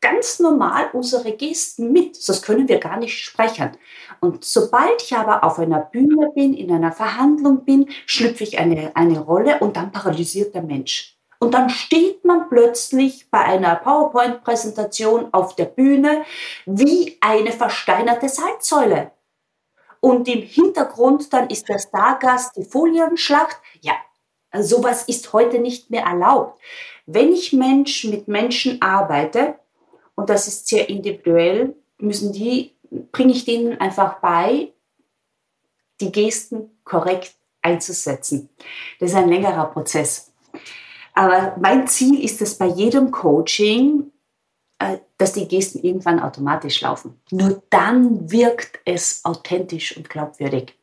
[0.00, 3.76] ganz normal unsere Gesten mit, sonst können wir gar nicht sprechen.
[4.20, 8.94] Und sobald ich aber auf einer Bühne bin, in einer Verhandlung bin, schlüpfe ich eine,
[8.94, 11.18] eine Rolle und dann paralysiert der Mensch.
[11.40, 16.24] Und dann steht man plötzlich bei einer PowerPoint-Präsentation auf der Bühne
[16.66, 19.12] wie eine versteinerte Salzsäule.
[20.00, 23.56] Und im Hintergrund dann ist der Stargast die Folienschlacht.
[23.80, 23.94] Ja,
[24.60, 26.60] sowas ist heute nicht mehr erlaubt.
[27.06, 29.58] Wenn ich Mensch mit Menschen arbeite,
[30.18, 32.74] und das ist sehr individuell, müssen die,
[33.12, 34.72] bringe ich denen einfach bei,
[36.00, 38.48] die Gesten korrekt einzusetzen.
[38.98, 40.32] Das ist ein längerer Prozess.
[41.14, 44.10] Aber mein Ziel ist es bei jedem Coaching,
[44.80, 47.20] äh, dass die Gesten irgendwann automatisch laufen.
[47.30, 50.74] Nur dann wirkt es authentisch und glaubwürdig.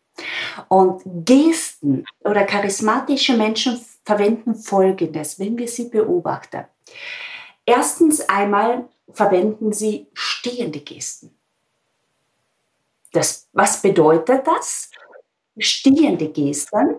[0.69, 6.63] Und Gesten oder charismatische Menschen verwenden Folgendes, wenn wir sie beobachten.
[7.65, 11.37] Erstens einmal verwenden sie stehende Gesten.
[13.11, 14.89] Das, was bedeutet das?
[15.57, 16.97] Stehende Gesten.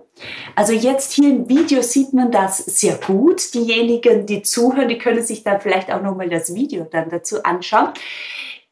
[0.54, 3.52] Also jetzt hier im Video sieht man das sehr gut.
[3.52, 7.90] Diejenigen, die zuhören, die können sich dann vielleicht auch nochmal das Video dann dazu anschauen.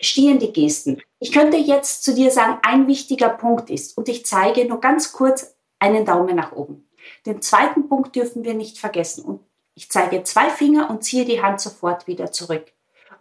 [0.01, 1.03] Stehende Gesten.
[1.20, 5.12] Ich könnte jetzt zu dir sagen, ein wichtiger Punkt ist, und ich zeige nur ganz
[5.12, 6.88] kurz einen Daumen nach oben.
[7.27, 9.25] Den zweiten Punkt dürfen wir nicht vergessen.
[9.25, 9.40] Und
[9.75, 12.73] ich zeige zwei Finger und ziehe die Hand sofort wieder zurück.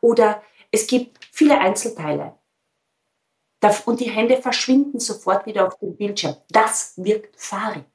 [0.04, 2.38] Oder es gibt viele Einzelteile.
[3.86, 6.36] Und die Hände verschwinden sofort wieder auf dem Bildschirm.
[6.50, 7.86] Das wirkt fahrig.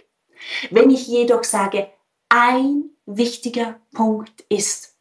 [0.71, 1.91] Wenn ich jedoch sage,
[2.31, 4.97] ein wichtiger Punkt ist,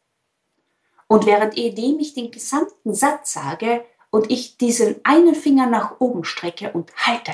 [1.06, 6.24] und während indem ich den gesamten Satz sage und ich diesen einen Finger nach oben
[6.24, 7.32] strecke und halte,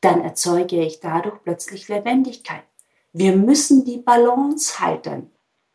[0.00, 2.64] dann erzeuge ich dadurch plötzlich Lebendigkeit.
[3.12, 5.30] Wir müssen die Balance halten.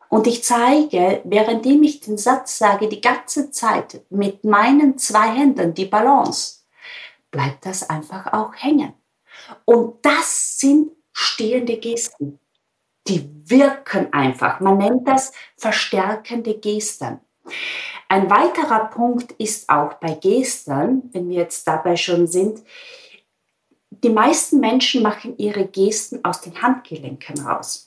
[0.09, 5.73] Und ich zeige, währenddem ich den Satz sage, die ganze Zeit mit meinen zwei Händen
[5.73, 6.61] die Balance,
[7.31, 8.93] bleibt das einfach auch hängen.
[9.65, 12.39] Und das sind stehende Gesten.
[13.07, 14.59] Die wirken einfach.
[14.59, 17.19] Man nennt das verstärkende Gesten.
[18.09, 22.61] Ein weiterer Punkt ist auch bei Gesten, wenn wir jetzt dabei schon sind,
[23.89, 27.86] die meisten Menschen machen ihre Gesten aus den Handgelenken raus.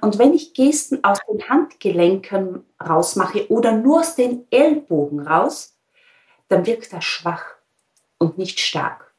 [0.00, 5.76] Und wenn ich Gesten aus den Handgelenken rausmache oder nur aus den Ellbogen raus,
[6.48, 7.44] dann wirkt das schwach
[8.18, 9.14] und nicht stark.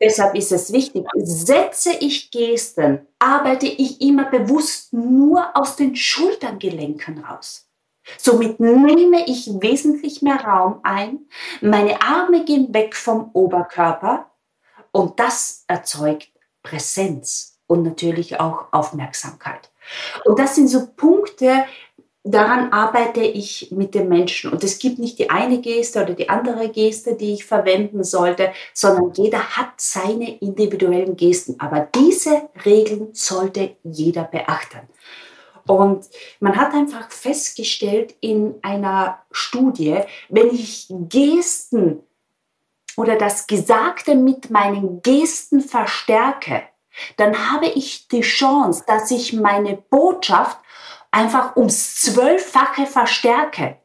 [0.00, 7.22] Deshalb ist es wichtig, setze ich Gesten, arbeite ich immer bewusst nur aus den Schulterngelenken
[7.22, 7.68] raus.
[8.16, 11.26] Somit nehme ich wesentlich mehr Raum ein,
[11.60, 14.30] meine Arme gehen weg vom Oberkörper
[14.90, 16.30] und das erzeugt
[16.62, 19.70] Präsenz und natürlich auch Aufmerksamkeit.
[20.24, 21.64] Und das sind so Punkte,
[22.24, 24.50] daran arbeite ich mit den Menschen.
[24.50, 28.52] Und es gibt nicht die eine Geste oder die andere Geste, die ich verwenden sollte,
[28.74, 31.60] sondern jeder hat seine individuellen Gesten.
[31.60, 34.80] Aber diese Regeln sollte jeder beachten.
[35.68, 36.06] Und
[36.40, 42.00] man hat einfach festgestellt in einer Studie, wenn ich Gesten
[42.96, 46.64] oder das Gesagte mit meinen Gesten verstärke,
[47.16, 50.58] dann habe ich die Chance, dass ich meine Botschaft
[51.10, 53.78] einfach ums Zwölffache verstärke,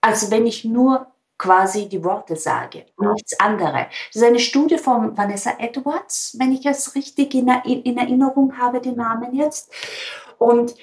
[0.00, 3.86] als wenn ich nur quasi die Worte sage, nichts anderes.
[4.12, 8.80] Das ist eine Studie von Vanessa Edwards, wenn ich es richtig in, in Erinnerung habe,
[8.80, 9.72] den Namen jetzt.
[10.38, 10.74] Und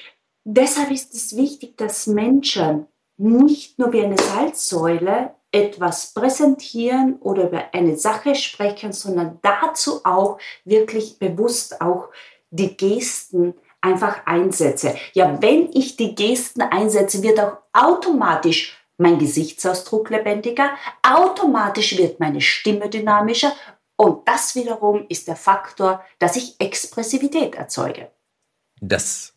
[0.45, 2.87] deshalb ist es wichtig, dass Menschen
[3.17, 10.37] nicht nur wie eine Salzsäule etwas präsentieren oder über eine Sache sprechen, sondern dazu auch
[10.65, 12.09] wirklich bewusst auch
[12.49, 14.95] die Gesten einfach einsetze.
[15.13, 22.41] Ja, wenn ich die Gesten einsetze, wird auch automatisch mein Gesichtsausdruck lebendiger, automatisch wird meine
[22.41, 23.53] Stimme dynamischer
[23.95, 28.11] und das wiederum ist der Faktor, dass ich Expressivität erzeuge.
[28.81, 29.33] Das,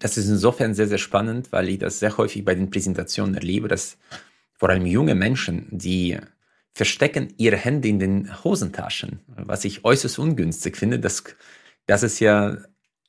[0.00, 3.68] das ist insofern sehr, sehr spannend, weil ich das sehr häufig bei den Präsentationen erlebe,
[3.68, 3.96] dass
[4.62, 6.16] vor allem junge Menschen, die
[6.72, 11.00] verstecken ihre Hände in den Hosentaschen, was ich äußerst ungünstig finde.
[11.00, 11.24] Das,
[11.86, 12.58] das ist ja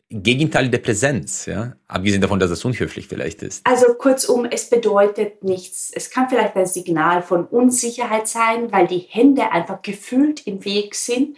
[0.10, 3.64] Gegenteil der Präsenz, ja, abgesehen davon, dass es unhöflich vielleicht ist.
[3.68, 5.92] Also kurzum, es bedeutet nichts.
[5.94, 10.96] Es kann vielleicht ein Signal von Unsicherheit sein, weil die Hände einfach gefühlt im Weg
[10.96, 11.38] sind.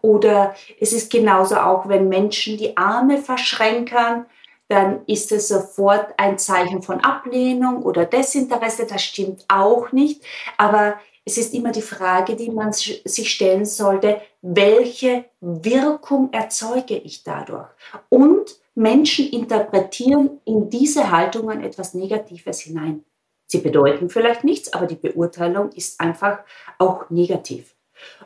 [0.00, 4.26] Oder es ist genauso auch, wenn Menschen die Arme verschränken,
[4.68, 8.86] dann ist es sofort ein Zeichen von Ablehnung oder Desinteresse.
[8.86, 10.22] Das stimmt auch nicht.
[10.56, 17.24] Aber es ist immer die Frage, die man sich stellen sollte, welche Wirkung erzeuge ich
[17.24, 17.68] dadurch?
[18.08, 23.04] Und Menschen interpretieren in diese Haltungen etwas Negatives hinein.
[23.46, 26.40] Sie bedeuten vielleicht nichts, aber die Beurteilung ist einfach
[26.78, 27.74] auch negativ.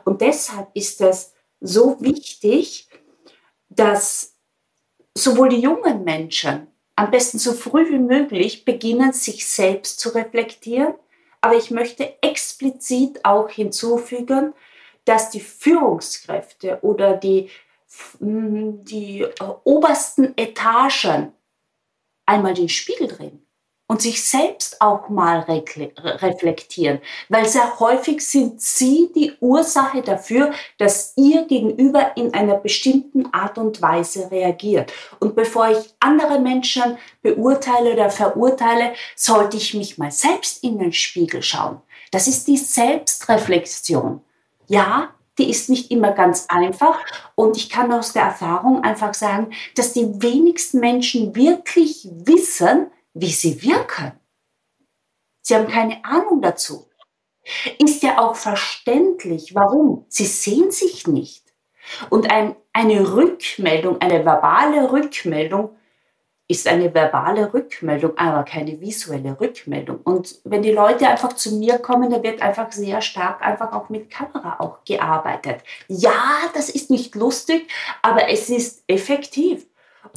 [0.03, 2.89] Und deshalb ist es so wichtig,
[3.69, 4.30] dass
[5.17, 10.93] sowohl die jungen Menschen am besten so früh wie möglich beginnen, sich selbst zu reflektieren,
[11.41, 14.53] aber ich möchte explizit auch hinzufügen,
[15.05, 17.49] dass die Führungskräfte oder die,
[18.19, 19.29] die äh,
[19.63, 21.33] obersten Etagen
[22.25, 23.45] einmal den Spiegel drehen
[23.91, 31.11] und sich selbst auch mal reflektieren, weil sehr häufig sind sie die Ursache dafür, dass
[31.17, 34.93] ihr Gegenüber in einer bestimmten Art und Weise reagiert.
[35.19, 40.93] Und bevor ich andere Menschen beurteile oder verurteile, sollte ich mich mal selbst in den
[40.93, 41.81] Spiegel schauen.
[42.11, 44.21] Das ist die Selbstreflexion.
[44.67, 46.97] Ja, die ist nicht immer ganz einfach.
[47.35, 53.31] Und ich kann aus der Erfahrung einfach sagen, dass die wenigsten Menschen wirklich wissen, wie
[53.31, 54.13] sie wirken.
[55.41, 56.87] Sie haben keine Ahnung dazu.
[57.79, 60.05] Ist ja auch verständlich, warum.
[60.07, 61.43] Sie sehen sich nicht.
[62.09, 65.75] Und ein, eine Rückmeldung, eine verbale Rückmeldung
[66.51, 70.01] ist eine verbale Rückmeldung, aber keine visuelle Rückmeldung.
[70.03, 73.87] Und wenn die Leute einfach zu mir kommen, da wird einfach sehr stark einfach auch
[73.87, 75.63] mit Kamera auch gearbeitet.
[75.87, 76.21] Ja,
[76.53, 77.71] das ist nicht lustig,
[78.01, 79.65] aber es ist effektiv.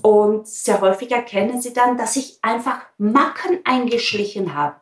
[0.02, 4.76] Und sehr häufig erkennen sie dann, dass sich einfach Macken eingeschlichen haben,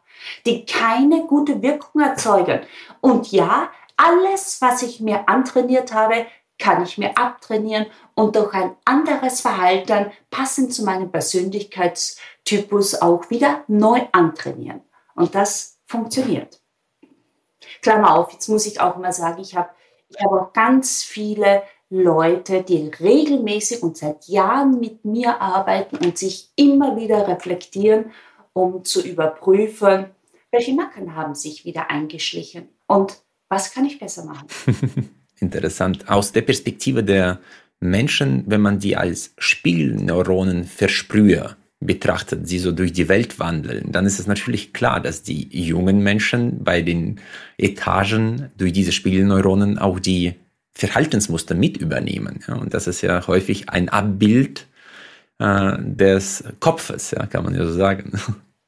[0.47, 2.61] die keine gute Wirkung erzeugen.
[3.01, 6.27] Und ja, alles, was ich mir antrainiert habe,
[6.59, 13.65] kann ich mir abtrainieren und durch ein anderes Verhalten passend zu meinem Persönlichkeitstypus auch wieder
[13.67, 14.83] neu antrainieren.
[15.15, 16.61] Und das funktioniert.
[17.81, 19.71] Klammer auf, jetzt muss ich auch mal sagen, ich habe
[20.09, 26.17] ich hab auch ganz viele Leute, die regelmäßig und seit Jahren mit mir arbeiten und
[26.17, 28.07] sich immer wieder reflektieren,
[28.55, 30.07] um zu überprüfen,
[30.51, 33.19] welche Macken haben sich wieder eingeschlichen und
[33.51, 34.47] was kann ich besser machen.
[35.41, 36.09] Interessant.
[36.09, 37.41] Aus der Perspektive der
[37.79, 44.07] Menschen, wenn man die als Spiegelneuronen versprühe betrachtet, sie so durch die Welt wandeln, dann
[44.07, 47.21] ist es natürlich klar, dass die jungen Menschen bei den
[47.59, 50.37] Etagen durch diese Spiegelneuronen auch die
[50.75, 52.43] Verhaltensmuster mit übernehmen.
[52.47, 52.55] Ja?
[52.55, 54.67] Und das ist ja häufig ein Abbild
[55.39, 58.13] äh, des Kopfes, ja, kann man ja so sagen.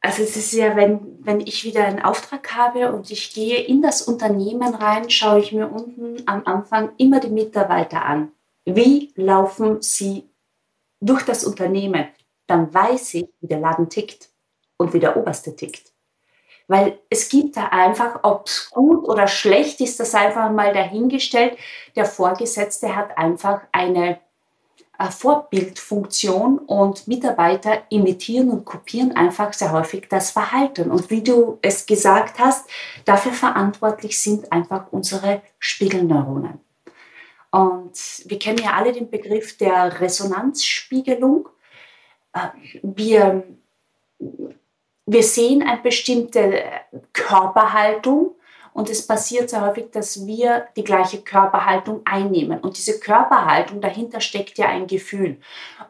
[0.00, 3.80] Also es ist ja, wenn, wenn ich wieder einen Auftrag habe und ich gehe in
[3.80, 8.30] das Unternehmen rein, schaue ich mir unten am Anfang immer die Mitarbeiter an.
[8.66, 10.28] Wie laufen sie
[11.00, 12.08] durch das Unternehmen?
[12.46, 14.28] Dann weiß ich, wie der Laden tickt
[14.76, 15.93] und wie der Oberste tickt.
[16.66, 21.58] Weil es gibt da einfach, ob es gut oder schlecht ist, das einfach mal dahingestellt.
[21.94, 24.18] Der Vorgesetzte hat einfach eine
[24.98, 30.90] äh, Vorbildfunktion und Mitarbeiter imitieren und kopieren einfach sehr häufig das Verhalten.
[30.90, 32.68] Und wie du es gesagt hast,
[33.04, 36.60] dafür verantwortlich sind einfach unsere Spiegelneuronen.
[37.50, 41.48] Und wir kennen ja alle den Begriff der Resonanzspiegelung.
[42.32, 42.48] Äh,
[42.82, 43.42] wir
[45.06, 46.64] wir sehen eine bestimmte
[47.12, 48.36] Körperhaltung
[48.72, 52.60] und es passiert sehr häufig, dass wir die gleiche Körperhaltung einnehmen.
[52.60, 55.38] Und diese Körperhaltung, dahinter steckt ja ein Gefühl.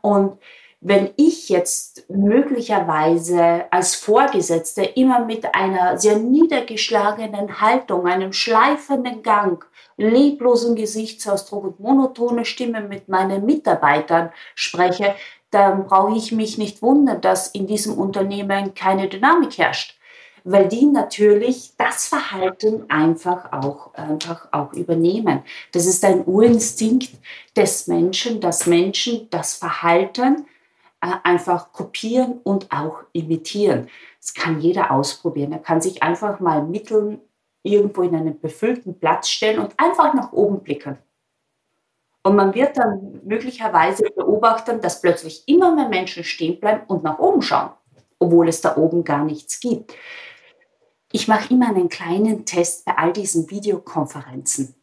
[0.03, 0.39] Und
[0.87, 9.65] Wenn ich jetzt möglicherweise als Vorgesetzte immer mit einer sehr niedergeschlagenen Haltung, einem schleifenden Gang,
[9.97, 15.15] leblosen Gesichtsausdruck und monotone Stimme mit meinen Mitarbeitern spreche,
[15.55, 19.97] dann brauche ich mich nicht wundern, dass in diesem Unternehmen keine Dynamik herrscht,
[20.43, 25.43] weil die natürlich das Verhalten einfach auch, einfach auch übernehmen.
[25.73, 27.11] Das ist ein Urinstinkt
[27.57, 30.47] des Menschen, dass Menschen das Verhalten
[31.01, 33.89] äh, einfach kopieren und auch imitieren.
[34.21, 35.53] Das kann jeder ausprobieren.
[35.53, 37.21] Er kann sich einfach mal mitteln
[37.63, 40.99] irgendwo in einen befüllten Platz stellen und einfach nach oben blicken.
[42.27, 47.18] Und man wird dann möglicherweise beobachten, dass plötzlich immer mehr Menschen stehen bleiben und nach
[47.18, 47.70] oben schauen,
[48.18, 49.95] obwohl es da oben gar nichts gibt.
[51.12, 54.75] Ich mache immer einen kleinen Test bei all diesen Videokonferenzen.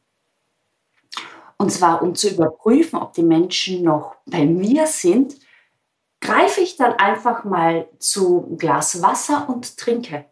[1.57, 5.35] Und zwar, um zu überprüfen, ob die Menschen noch bei mir sind,
[6.19, 10.25] greife ich dann einfach mal zu einem Glas Wasser und trinke.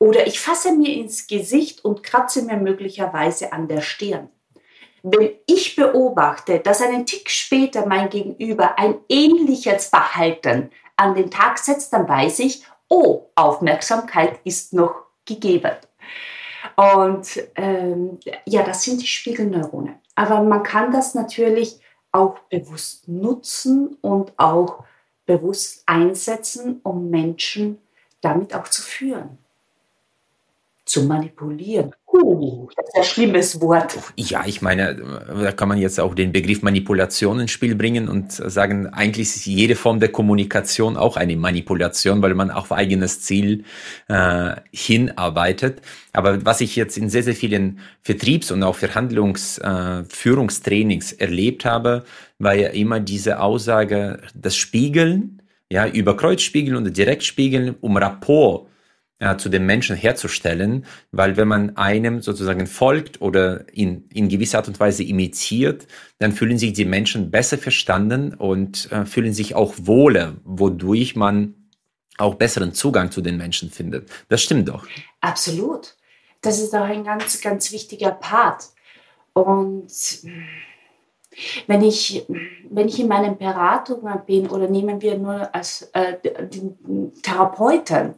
[0.00, 4.28] Oder ich fasse mir ins Gesicht und kratze mir möglicherweise an der Stirn.
[5.06, 11.58] Wenn ich beobachte, dass einen Tick später mein Gegenüber ein ähnliches Verhalten an den Tag
[11.58, 14.94] setzt, dann weiß ich, oh, Aufmerksamkeit ist noch
[15.26, 15.72] gegeben.
[16.76, 20.00] Und ähm, ja, das sind die Spiegelneurone.
[20.14, 21.80] Aber man kann das natürlich
[22.10, 24.84] auch bewusst nutzen und auch
[25.26, 27.78] bewusst einsetzen, um Menschen
[28.22, 29.43] damit auch zu führen
[30.84, 31.92] zu manipulieren.
[32.06, 33.96] Uh, das ist ein schlimmes Wort.
[34.16, 38.30] Ja, ich meine, da kann man jetzt auch den Begriff Manipulation ins Spiel bringen und
[38.32, 43.64] sagen, eigentlich ist jede Form der Kommunikation auch eine Manipulation, weil man auf eigenes Ziel
[44.08, 45.80] äh, hinarbeitet.
[46.12, 52.04] Aber was ich jetzt in sehr, sehr vielen Vertriebs- und auch Verhandlungsführungstrainings äh, erlebt habe,
[52.38, 58.68] war ja immer diese Aussage, das Spiegeln, ja, über Kreuzspiegeln und Direktspiegeln, um Rapport
[59.24, 64.58] ja, zu den Menschen herzustellen, weil wenn man einem sozusagen folgt oder in, in gewisser
[64.58, 65.86] Art und Weise imitiert,
[66.18, 71.54] dann fühlen sich die Menschen besser verstanden und äh, fühlen sich auch wohler, wodurch man
[72.18, 74.10] auch besseren Zugang zu den Menschen findet.
[74.28, 74.86] Das stimmt doch.
[75.22, 75.96] Absolut.
[76.42, 78.64] Das ist auch ein ganz, ganz wichtiger Part.
[79.32, 79.90] Und
[81.66, 82.26] wenn ich,
[82.68, 88.16] wenn ich in meinen Beratungen bin oder nehmen wir nur als äh, den Therapeuten,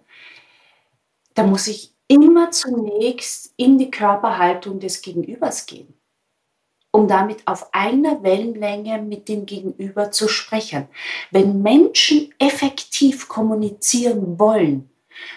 [1.36, 5.94] da muss ich immer zunächst in die Körperhaltung des Gegenübers gehen,
[6.90, 10.88] um damit auf einer Wellenlänge mit dem Gegenüber zu sprechen.
[11.30, 14.90] Wenn Menschen effektiv kommunizieren wollen,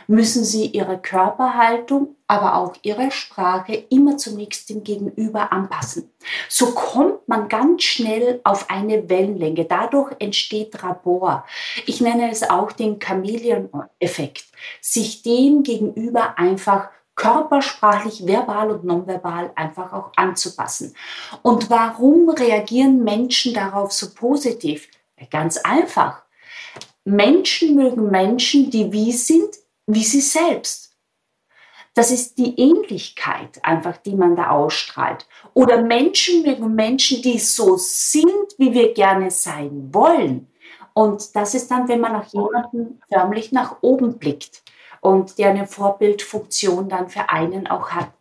[0.08, 6.12] müssen sie ihre Körperhaltung, aber auch ihre Sprache immer zunächst dem Gegenüber anpassen.
[6.48, 9.66] So kommt man ganz schnell auf eine Wellenlänge.
[9.66, 11.44] Dadurch entsteht Rapport.
[11.86, 14.46] Ich nenne es auch den Chameleon-Effekt.
[14.82, 20.96] Sich dem Gegenüber einfach körpersprachlich, verbal und nonverbal einfach auch anzupassen.
[21.42, 24.88] Und warum reagieren Menschen darauf so positiv?
[25.30, 26.24] Ganz einfach.
[27.04, 29.50] Menschen mögen Menschen, die wie sind,
[29.90, 30.96] wie sie selbst.
[31.96, 35.28] Das ist die Ähnlichkeit einfach, die man da ausstrahlt.
[35.54, 40.48] Oder Menschen mögen Menschen, die so sind, wie wir gerne sein wollen.
[40.94, 44.62] Und das ist dann, wenn man nach jemandem förmlich nach oben blickt
[45.02, 48.12] und der eine Vorbildfunktion dann für einen auch hat.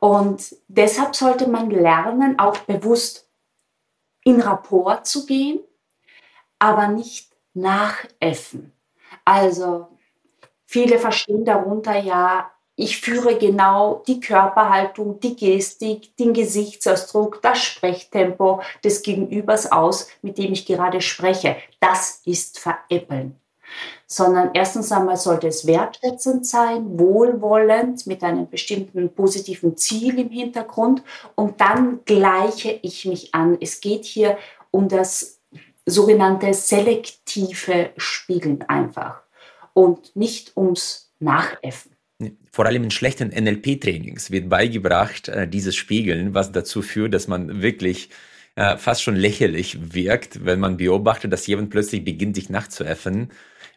[0.00, 3.28] Und deshalb sollte man lernen, auch bewusst
[4.24, 5.60] in Rapport zu gehen,
[6.58, 8.72] aber nicht nachäffen.
[9.24, 9.93] Also
[10.74, 18.60] Viele verstehen darunter ja, ich führe genau die Körperhaltung, die Gestik, den Gesichtsausdruck, das Sprechtempo
[18.82, 21.54] des Gegenübers aus, mit dem ich gerade spreche.
[21.78, 23.36] Das ist Veräppeln.
[24.08, 31.04] Sondern erstens einmal sollte es wertschätzend sein, wohlwollend, mit einem bestimmten positiven Ziel im Hintergrund
[31.36, 33.56] und dann gleiche ich mich an.
[33.60, 34.38] Es geht hier
[34.72, 35.38] um das
[35.86, 39.23] sogenannte selektive Spiegeln einfach
[39.74, 41.92] und nicht ums Nachäffen.
[42.50, 47.60] Vor allem in schlechten NLP-Trainings wird beigebracht, äh, dieses Spiegeln, was dazu führt, dass man
[47.60, 48.08] wirklich
[48.54, 53.30] äh, fast schon lächerlich wirkt, wenn man beobachtet, dass jemand plötzlich beginnt, sich nachzuäffen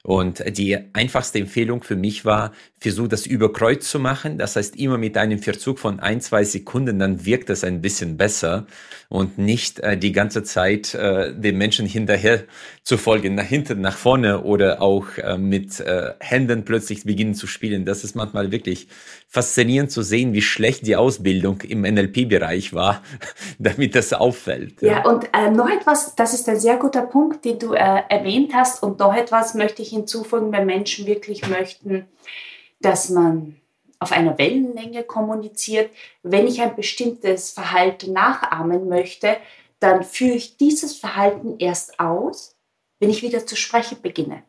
[0.08, 4.38] Und die einfachste Empfehlung für mich war, versuch das über Kreuz zu machen.
[4.38, 8.16] Das heißt, immer mit einem Verzug von ein, zwei Sekunden, dann wirkt das ein bisschen
[8.16, 8.68] besser
[9.10, 12.46] und nicht äh, die ganze Zeit äh, den Menschen hinterher
[12.84, 17.46] zu folgen, nach hinten, nach vorne oder auch äh, mit äh, Händen plötzlich beginnen zu
[17.46, 17.84] spielen.
[17.84, 18.88] Das ist manchmal wirklich
[19.28, 23.04] faszinierend zu sehen, wie schlecht die Ausbildung im NLP-Bereich war,
[23.60, 24.82] damit das auffällt.
[24.82, 28.04] Ja, ja und äh, noch etwas, das ist ein sehr guter Punkt, den du äh,
[28.10, 28.82] erwähnt hast.
[28.82, 32.06] Und noch etwas möchte ich hinzufügen, wenn Menschen wirklich möchten,
[32.80, 33.58] dass man
[34.00, 35.92] auf einer Wellenlänge kommuniziert.
[36.24, 39.38] Wenn ich ein bestimmtes Verhalten nachahmen möchte,
[39.80, 42.56] dann führe ich dieses Verhalten erst aus,
[43.00, 44.44] wenn ich wieder zu sprechen beginne.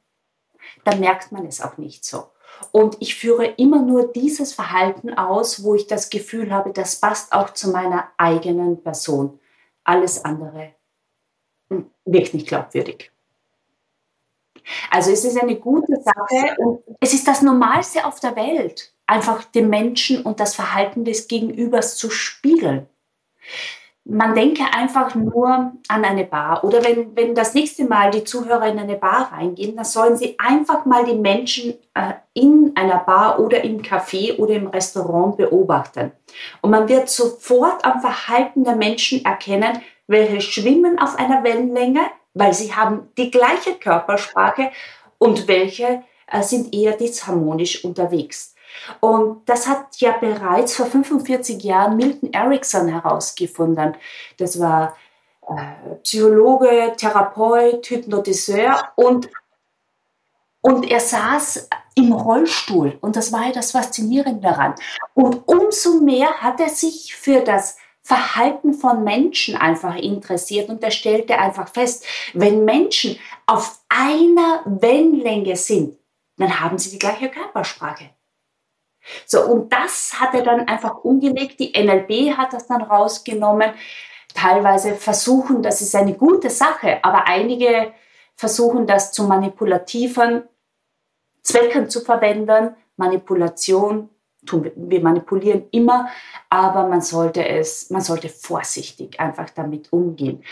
[0.84, 2.28] Dann merkt man es auch nicht so.
[2.72, 7.32] Und ich führe immer nur dieses Verhalten aus, wo ich das Gefühl habe, das passt
[7.32, 9.38] auch zu meiner eigenen Person.
[9.84, 10.74] Alles andere
[12.04, 13.10] wirkt nicht glaubwürdig.
[14.90, 19.44] Also es ist eine gute Sache und es ist das Normalste auf der Welt, einfach
[19.44, 22.86] den Menschen und das Verhalten des Gegenübers zu spiegeln
[24.10, 26.64] man denke einfach nur an eine Bar.
[26.64, 30.38] Oder wenn, wenn das nächste Mal die Zuhörer in eine Bar reingehen, dann sollen sie
[30.38, 36.12] einfach mal die Menschen äh, in einer Bar oder im Café oder im Restaurant beobachten.
[36.62, 42.00] Und man wird sofort am Verhalten der Menschen erkennen, welche schwimmen auf einer Wellenlänge,
[42.32, 44.70] weil sie haben die gleiche Körpersprache
[45.18, 48.54] und welche äh, sind eher disharmonisch unterwegs.
[49.00, 53.96] Und das hat ja bereits vor 45 Jahren Milton Erickson herausgefunden.
[54.36, 54.96] Das war
[55.48, 59.28] äh, Psychologe, Therapeut, Hypnotiseur und,
[60.60, 64.74] und er saß im Rollstuhl und das war ja das Faszinierende daran.
[65.14, 70.90] Und umso mehr hat er sich für das Verhalten von Menschen einfach interessiert und er
[70.90, 75.98] stellte einfach fest, wenn Menschen auf einer Wellenlänge sind,
[76.36, 78.10] dann haben sie die gleiche Körpersprache.
[79.26, 81.60] So, und das hat er dann einfach umgelegt.
[81.60, 83.72] Die NLP hat das dann rausgenommen.
[84.34, 87.92] Teilweise versuchen, das ist eine gute Sache, aber einige
[88.36, 90.44] versuchen das zu manipulativen
[91.42, 92.76] Zwecken zu verwenden.
[92.96, 94.10] Manipulation
[94.46, 96.08] tun wir, manipulieren immer,
[96.48, 100.42] aber man sollte es, man sollte vorsichtig einfach damit umgehen.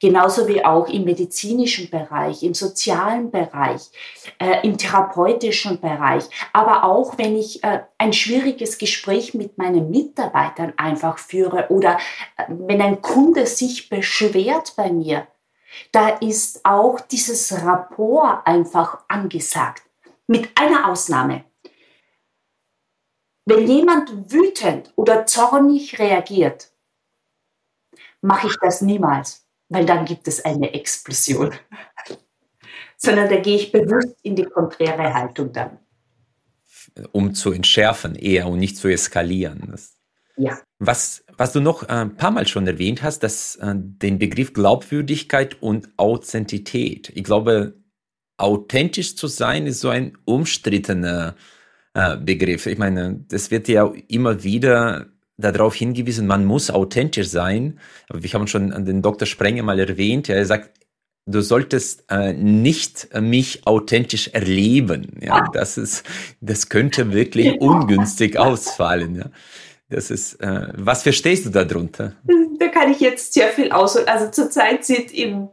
[0.00, 3.90] Genauso wie auch im medizinischen Bereich, im sozialen Bereich,
[4.38, 10.72] äh, im therapeutischen Bereich, aber auch wenn ich äh, ein schwieriges Gespräch mit meinen Mitarbeitern
[10.76, 11.98] einfach führe oder
[12.36, 15.26] äh, wenn ein Kunde sich beschwert bei mir,
[15.92, 19.82] da ist auch dieses Rapport einfach angesagt.
[20.26, 21.44] Mit einer Ausnahme.
[23.48, 26.70] Wenn jemand wütend oder zornig reagiert,
[28.20, 31.54] mache ich das niemals, weil dann gibt es eine Explosion.
[32.98, 35.78] Sondern da gehe ich bewusst in die konträre Haltung dann.
[37.12, 39.68] Um zu entschärfen eher und nicht zu eskalieren.
[39.70, 39.94] Das
[40.36, 40.58] ja.
[40.78, 45.62] Was, was du noch ein paar Mal schon erwähnt hast, dass äh, den Begriff Glaubwürdigkeit
[45.62, 47.10] und Authentität.
[47.14, 47.74] Ich glaube,
[48.36, 51.57] authentisch zu sein ist so ein umstrittener äh,
[52.16, 52.66] Begriff.
[52.66, 57.78] Ich meine, das wird ja immer wieder darauf hingewiesen, man muss authentisch sein.
[58.08, 59.26] Aber wir haben schon an den Dr.
[59.26, 60.78] Sprenger mal erwähnt, ja, er sagt,
[61.26, 65.18] du solltest äh, nicht mich authentisch erleben.
[65.20, 66.04] Ja, das ist,
[66.40, 69.16] das könnte wirklich ungünstig ausfallen.
[69.16, 69.30] Ja.
[69.90, 72.12] Das ist, äh, was verstehst du darunter?
[72.58, 74.06] Da kann ich jetzt sehr viel ausholen.
[74.06, 75.48] Also zurzeit sind im,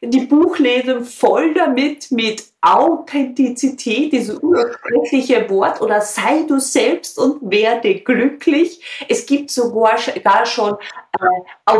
[0.00, 7.96] die Buchläden voll damit, mit Authentizität, dieses ursprüngliche Wort, oder sei du selbst und werde
[7.96, 8.80] glücklich.
[9.08, 10.76] Es gibt sogar gar schon
[11.18, 11.74] äh,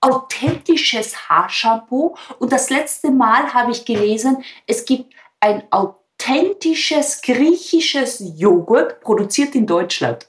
[0.00, 2.16] authentisches Haarshampoo.
[2.40, 9.66] Und das letzte Mal habe ich gelesen, es gibt ein authentisches griechisches Joghurt, produziert in
[9.66, 10.26] Deutschland.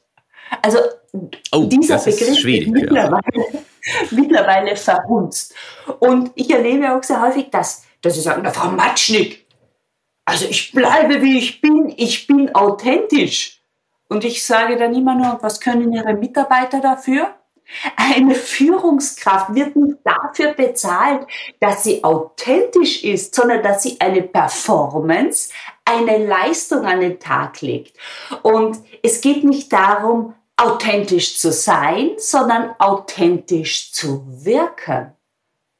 [0.61, 0.79] Also
[1.51, 3.59] oh, dieser Begriff ist, mittlerweile, ja.
[4.11, 5.53] mittlerweile verhunzt.
[5.99, 9.45] Und ich erlebe auch sehr häufig, dass, dass sie sagen, Frau Matschnik,
[10.25, 13.61] also ich bleibe wie ich bin, ich bin authentisch.
[14.09, 17.33] Und ich sage dann immer nur, was können Ihre Mitarbeiter dafür?
[17.95, 21.27] Eine Führungskraft wird nicht dafür bezahlt,
[21.59, 25.51] dass sie authentisch ist, sondern dass sie eine Performance,
[25.83, 27.97] eine Leistung an den Tag legt.
[28.41, 35.16] Und es geht nicht darum, authentisch zu sein, sondern authentisch zu wirken.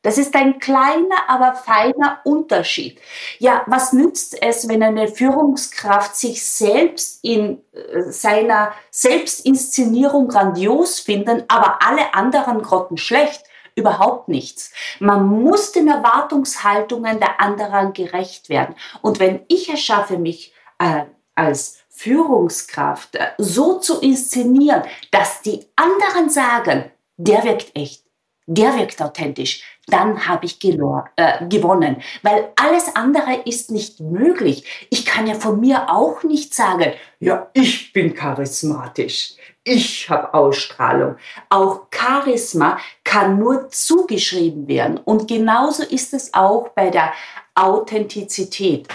[0.08, 2.98] Das ist ein kleiner, aber feiner Unterschied.
[3.40, 11.44] Ja, was nützt es, wenn eine Führungskraft sich selbst in äh, seiner Selbstinszenierung grandios finden,
[11.50, 13.44] aber alle anderen Grotten schlecht?
[13.76, 14.72] Überhaupt nichts.
[15.02, 18.76] Man muss den Erwartungshaltungen der anderen gerecht werden.
[19.02, 21.04] Und wenn ich es schaffe, mich äh,
[21.36, 28.06] als Führungskraft äh, so zu inszenieren, dass die anderen sagen, der wirkt echt,
[28.46, 32.02] der wirkt authentisch, dann habe ich äh, gewonnen.
[32.22, 34.88] Weil alles andere ist nicht möglich.
[34.90, 39.36] Ich kann ja von mir auch nicht sagen, ja, ich bin charismatisch.
[39.64, 41.16] Ich habe Ausstrahlung.
[41.50, 44.98] Auch Charisma kann nur zugeschrieben werden.
[44.98, 47.14] Und genauso ist es auch bei der
[47.56, 48.88] Authentizität.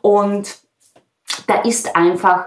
[0.00, 0.58] Und
[1.46, 2.46] da ist einfach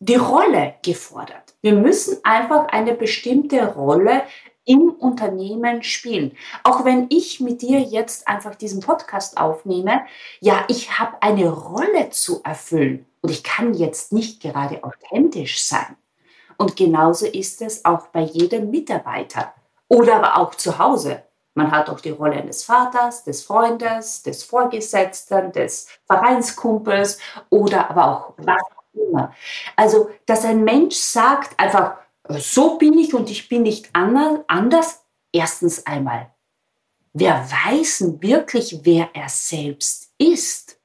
[0.00, 1.54] die Rolle gefordert.
[1.60, 4.22] Wir müssen einfach eine bestimmte Rolle
[4.70, 6.36] im Unternehmen spielen.
[6.62, 10.02] Auch wenn ich mit dir jetzt einfach diesen Podcast aufnehme,
[10.38, 15.96] ja, ich habe eine Rolle zu erfüllen und ich kann jetzt nicht gerade authentisch sein.
[16.56, 19.52] Und genauso ist es auch bei jedem Mitarbeiter
[19.88, 21.24] oder aber auch zu Hause.
[21.54, 27.18] Man hat auch die Rolle des Vaters, des Freundes, des Vorgesetzten, des Vereinskumpels
[27.48, 29.34] oder aber auch was auch immer.
[29.74, 31.96] Also, dass ein Mensch sagt einfach,
[32.38, 35.04] so bin ich und ich bin nicht anders.
[35.32, 36.34] Erstens einmal,
[37.12, 40.80] wer weiß wirklich, wer er selbst ist?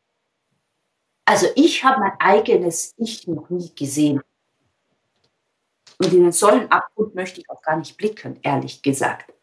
[1.25, 4.21] Also ich habe mein eigenes Ich noch nie gesehen.
[5.97, 9.33] Und in den Säulenabgrund möchte ich auch gar nicht blicken, ehrlich gesagt.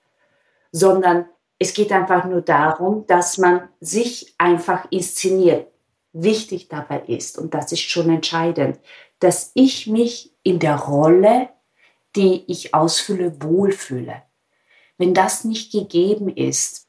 [0.70, 1.28] Sondern
[1.58, 5.68] es geht einfach nur darum, dass man sich einfach inszeniert.
[6.12, 8.78] Wichtig dabei ist, und das ist schon entscheidend,
[9.18, 11.48] dass ich mich in der Rolle
[12.16, 14.22] die ich ausfülle, wohlfühle.
[14.98, 16.88] Wenn das nicht gegeben ist,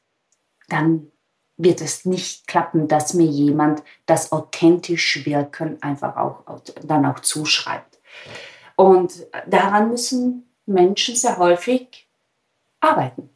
[0.68, 1.10] dann
[1.56, 8.00] wird es nicht klappen, dass mir jemand das authentisch Wirken einfach auch dann auch zuschreibt.
[8.76, 12.08] Und daran müssen Menschen sehr häufig
[12.80, 13.30] arbeiten.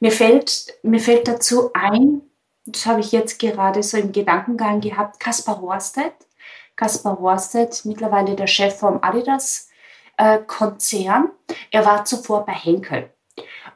[0.00, 2.22] Mir fällt, mir fällt dazu ein,
[2.66, 6.14] das habe ich jetzt gerade so im Gedankengang gehabt, Kaspar Horstedt.
[6.76, 9.68] Kaspar Horstedt, mittlerweile der Chef vom Adidas
[10.16, 11.30] äh, Konzern.
[11.70, 13.10] Er war zuvor bei Henkel.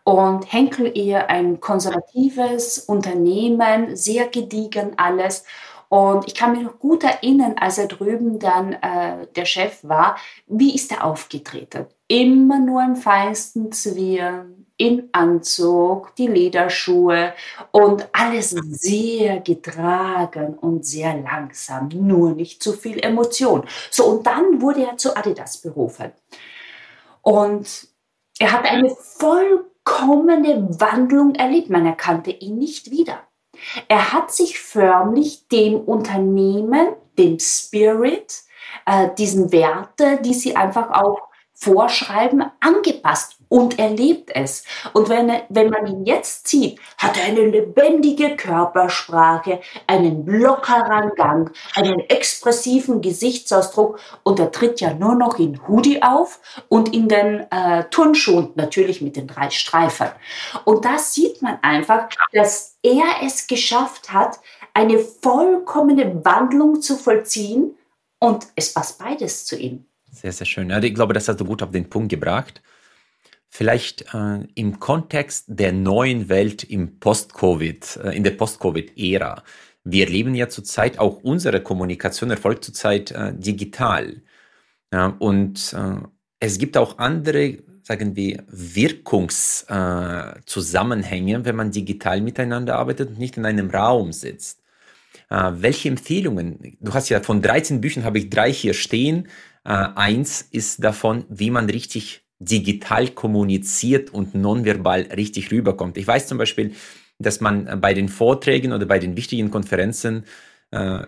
[0.05, 5.45] Und Henkel eher ein konservatives Unternehmen, sehr gediegen alles.
[5.89, 10.17] Und ich kann mich noch gut erinnern, als er drüben dann äh, der Chef war,
[10.47, 11.87] wie ist er aufgetreten?
[12.09, 17.35] Immer nur im feinsten Zwirn, in Anzug, die Lederschuhe
[17.73, 23.67] und alles sehr getragen und sehr langsam, nur nicht zu viel Emotion.
[23.91, 26.13] So, und dann wurde er zu Adidas berufen.
[27.23, 27.89] Und
[28.39, 31.71] er hat eine vollkommene Wandlung erlebt.
[31.71, 33.25] Man erkannte ihn nicht wieder.
[33.89, 38.43] Er hat sich förmlich dem Unternehmen, dem Spirit,
[38.87, 44.65] äh, diesen Werte, die sie einfach auch vorschreiben, angepasst und er lebt es.
[44.93, 51.57] Und wenn, wenn man ihn jetzt sieht, hat er eine lebendige Körpersprache, einen lockeren Gang,
[51.75, 57.47] einen expressiven Gesichtsausdruck und er tritt ja nur noch in Hoodie auf und in den
[57.51, 60.09] äh, Turnschuhen, natürlich mit den drei Streifen.
[60.65, 64.39] Und da sieht man einfach, dass er es geschafft hat,
[64.75, 67.77] eine vollkommene Wandlung zu vollziehen
[68.21, 69.87] und es passt beides zu ihm.
[70.11, 70.71] Sehr, sehr schön.
[70.71, 72.63] Ja, ich glaube, das hast du gut auf den Punkt gebracht.
[73.51, 79.43] Vielleicht äh, im Kontext der neuen Welt im Post-Covid, äh, in der Post-Covid-Ära.
[79.85, 84.23] Wir erleben ja zurzeit auch unsere Kommunikation erfolgt zurzeit äh, digital.
[84.93, 85.97] Ja, und äh,
[86.41, 93.47] es gibt auch andere, sagen wir, Wirkungszusammenhänge, wenn man digital miteinander arbeitet und nicht in
[93.47, 94.63] einem Raum sitzt.
[95.31, 96.77] Äh, welche Empfehlungen?
[96.81, 99.29] Du hast ja von 13 Büchern habe ich drei hier stehen.
[99.65, 105.97] Äh, eins ist davon, wie man richtig digital kommuniziert und nonverbal richtig rüberkommt.
[105.99, 106.75] Ich weiß zum Beispiel,
[107.19, 110.25] dass man bei den Vorträgen oder bei den wichtigen Konferenzen
[110.71, 111.07] äh,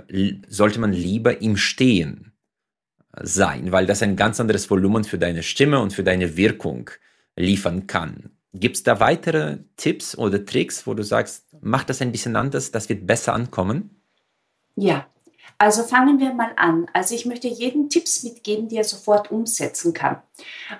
[0.48, 2.32] sollte man lieber im Stehen
[3.20, 6.90] sein, weil das ein ganz anderes Volumen für deine Stimme und für deine Wirkung
[7.36, 8.30] liefern kann.
[8.52, 12.72] Gibt es da weitere Tipps oder Tricks, wo du sagst, mach das ein bisschen anders,
[12.72, 14.02] das wird besser ankommen?
[14.74, 15.06] Ja,
[15.60, 16.86] also fangen wir mal an.
[16.94, 20.16] Also ich möchte jeden Tipps mitgeben, die er sofort umsetzen kann.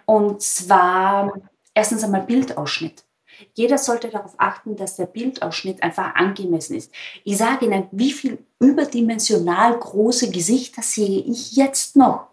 [0.07, 1.35] Und zwar
[1.75, 3.05] erstens einmal Bildausschnitt.
[3.53, 6.91] Jeder sollte darauf achten, dass der Bildausschnitt einfach angemessen ist.
[7.25, 12.29] Ich sage Ihnen, wie viel überdimensional große Gesichter sehe ich jetzt noch?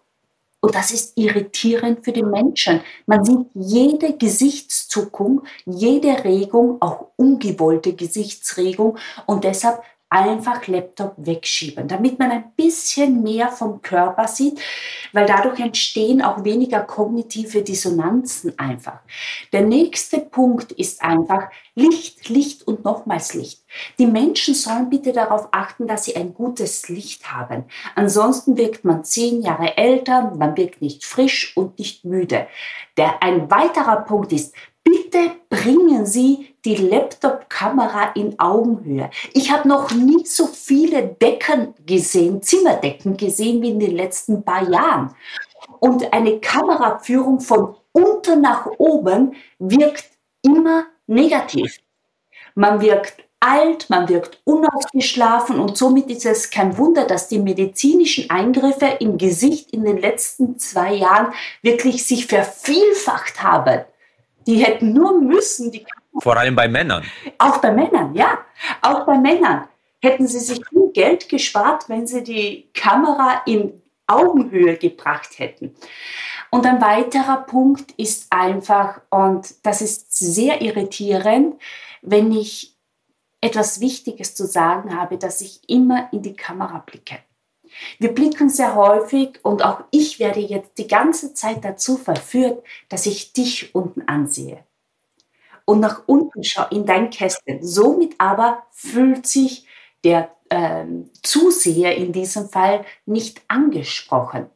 [0.60, 2.80] Und das ist irritierend für den Menschen.
[3.04, 8.96] Man sieht jede Gesichtszuckung, jede Regung, auch ungewollte Gesichtsregung.
[9.26, 14.58] Und deshalb einfach Laptop wegschieben, damit man ein bisschen mehr vom Körper sieht,
[15.12, 19.00] weil dadurch entstehen auch weniger kognitive Dissonanzen einfach.
[19.52, 23.64] Der nächste Punkt ist einfach Licht, Licht und nochmals Licht.
[23.98, 27.64] Die Menschen sollen bitte darauf achten, dass sie ein gutes Licht haben.
[27.94, 32.46] Ansonsten wirkt man zehn Jahre älter, man wirkt nicht frisch und nicht müde.
[32.96, 39.08] Der, ein weiterer Punkt ist, bitte bringen Sie die Laptop-Kamera in Augenhöhe.
[39.32, 44.68] Ich habe noch nie so viele Decken gesehen, Zimmerdecken gesehen wie in den letzten paar
[44.68, 45.14] Jahren.
[45.80, 50.10] Und eine Kameraführung von unten nach oben wirkt
[50.42, 51.78] immer negativ.
[52.54, 58.28] Man wirkt alt, man wirkt unausgeschlafen und somit ist es kein Wunder, dass die medizinischen
[58.28, 63.84] Eingriffe im Gesicht in den letzten zwei Jahren wirklich sich vervielfacht haben.
[64.46, 65.86] Die hätten nur müssen, die
[66.20, 67.04] vor allem bei Männern.
[67.38, 68.38] Auch bei Männern, ja.
[68.82, 69.68] Auch bei Männern
[70.00, 75.74] hätten sie sich viel Geld gespart, wenn sie die Kamera in Augenhöhe gebracht hätten.
[76.50, 81.56] Und ein weiterer Punkt ist einfach, und das ist sehr irritierend,
[82.00, 82.76] wenn ich
[83.40, 87.18] etwas Wichtiges zu sagen habe, dass ich immer in die Kamera blicke.
[87.98, 93.04] Wir blicken sehr häufig und auch ich werde jetzt die ganze Zeit dazu verführt, dass
[93.04, 94.64] ich dich unten ansehe
[95.68, 97.62] und nach unten schaue in dein Kästchen.
[97.62, 99.66] Somit aber fühlt sich
[100.02, 104.46] der ähm, Zuseher in diesem Fall nicht angesprochen.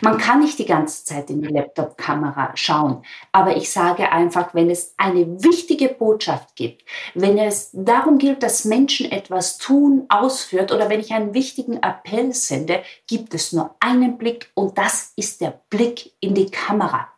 [0.00, 4.70] Man kann nicht die ganze Zeit in die Laptop-Kamera schauen, aber ich sage einfach, wenn
[4.70, 10.88] es eine wichtige Botschaft gibt, wenn es darum gilt, dass Menschen etwas tun, ausführt oder
[10.88, 15.60] wenn ich einen wichtigen Appell sende, gibt es nur einen Blick und das ist der
[15.68, 17.08] Blick in die Kamera.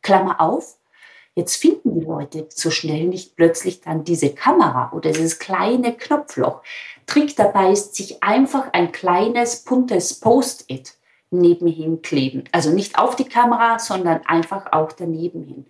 [0.00, 0.78] Klammer auf,
[1.38, 6.62] Jetzt finden die Leute so schnell nicht plötzlich dann diese Kamera oder dieses kleine Knopfloch.
[7.06, 10.94] Trick dabei ist, sich einfach ein kleines, buntes Post-it
[11.30, 12.42] nebenhin kleben.
[12.50, 15.66] Also nicht auf die Kamera, sondern einfach auch daneben hin.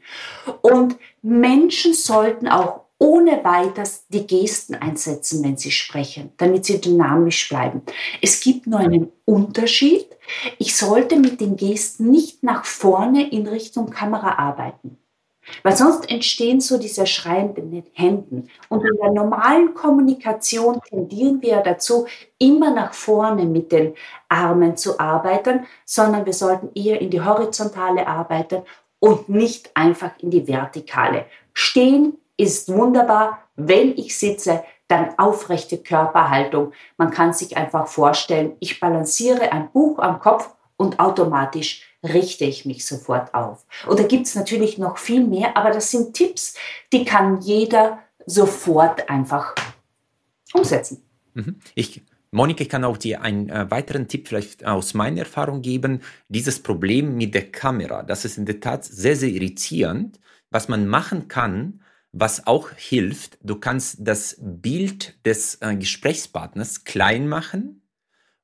[0.63, 7.47] Und Menschen sollten auch ohne weiteres die Gesten einsetzen, wenn sie sprechen, damit sie dynamisch
[7.47, 7.83] bleiben.
[8.23, 10.07] Es gibt nur einen Unterschied.
[10.59, 14.97] Ich sollte mit den Gesten nicht nach vorne in Richtung Kamera arbeiten.
[15.63, 18.49] Weil sonst entstehen so diese schreienden Händen.
[18.69, 22.07] Und in der normalen Kommunikation tendieren wir dazu,
[22.39, 23.95] immer nach vorne mit den
[24.29, 28.63] Armen zu arbeiten, sondern wir sollten eher in die horizontale arbeiten
[29.01, 31.27] und nicht einfach in die vertikale.
[31.53, 33.41] Stehen ist wunderbar.
[33.57, 36.73] Wenn ich sitze, dann aufrechte Körperhaltung.
[36.97, 42.65] Man kann sich einfach vorstellen, ich balanciere ein Buch am Kopf und automatisch richte ich
[42.65, 43.67] mich sofort auf.
[43.87, 46.55] Da gibt es natürlich noch viel mehr, aber das sind Tipps,
[46.93, 49.55] die kann jeder sofort einfach
[50.53, 51.03] umsetzen.
[51.35, 51.57] Mhm.
[51.75, 56.01] Ich, Monika, ich kann auch dir einen äh, weiteren Tipp vielleicht aus meiner Erfahrung geben.
[56.29, 60.21] Dieses Problem mit der Kamera, das ist in der Tat sehr, sehr irritierend.
[60.51, 61.81] Was man machen kann,
[62.13, 67.83] was auch hilft, du kannst das Bild des äh, Gesprächspartners klein machen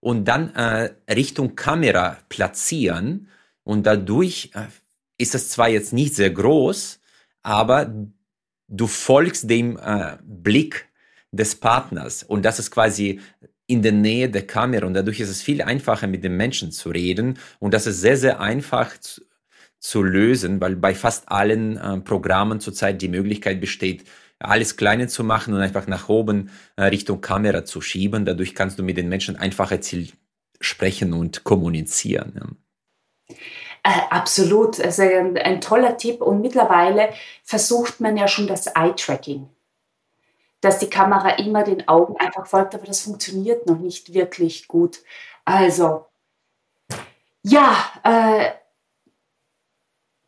[0.00, 3.28] und dann äh, Richtung Kamera platzieren
[3.64, 4.66] und dadurch äh,
[5.18, 7.00] ist es zwar jetzt nicht sehr groß,
[7.42, 7.92] aber
[8.68, 10.88] du folgst dem äh, Blick
[11.32, 13.20] des Partners und das ist quasi
[13.66, 16.90] in der Nähe der Kamera und dadurch ist es viel einfacher mit dem Menschen zu
[16.90, 19.22] reden und das ist sehr, sehr einfach zu,
[19.78, 24.04] zu lösen, weil bei fast allen äh, Programmen zurzeit die Möglichkeit besteht,
[24.38, 28.24] alles kleiner zu machen und einfach nach oben äh, Richtung Kamera zu schieben.
[28.24, 29.78] Dadurch kannst du mit den Menschen einfacher
[30.60, 32.32] sprechen und kommunizieren.
[32.36, 32.63] Ja.
[33.28, 36.22] Äh, absolut, also ein, ein toller Tipp.
[36.22, 37.12] Und mittlerweile
[37.42, 39.48] versucht man ja schon das Eye-Tracking,
[40.60, 45.00] dass die Kamera immer den Augen einfach folgt, aber das funktioniert noch nicht wirklich gut.
[45.44, 46.06] Also,
[47.42, 48.52] ja, äh,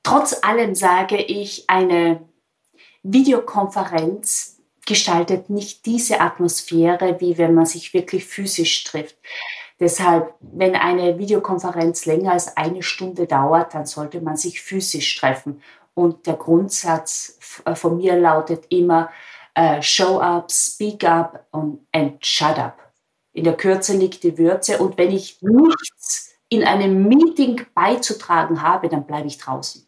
[0.02, 2.28] trotz allem sage ich, eine
[3.02, 9.16] Videokonferenz gestaltet nicht diese Atmosphäre, wie wenn man sich wirklich physisch trifft.
[9.78, 15.60] Deshalb, wenn eine Videokonferenz länger als eine Stunde dauert, dann sollte man sich physisch treffen.
[15.94, 19.10] Und der Grundsatz äh, von mir lautet immer,
[19.58, 21.46] uh, show up, speak up
[21.92, 22.78] and shut up.
[23.32, 24.78] In der Kürze liegt die Würze.
[24.78, 29.86] Und wenn ich nichts in einem Meeting beizutragen habe, dann bleibe ich draußen.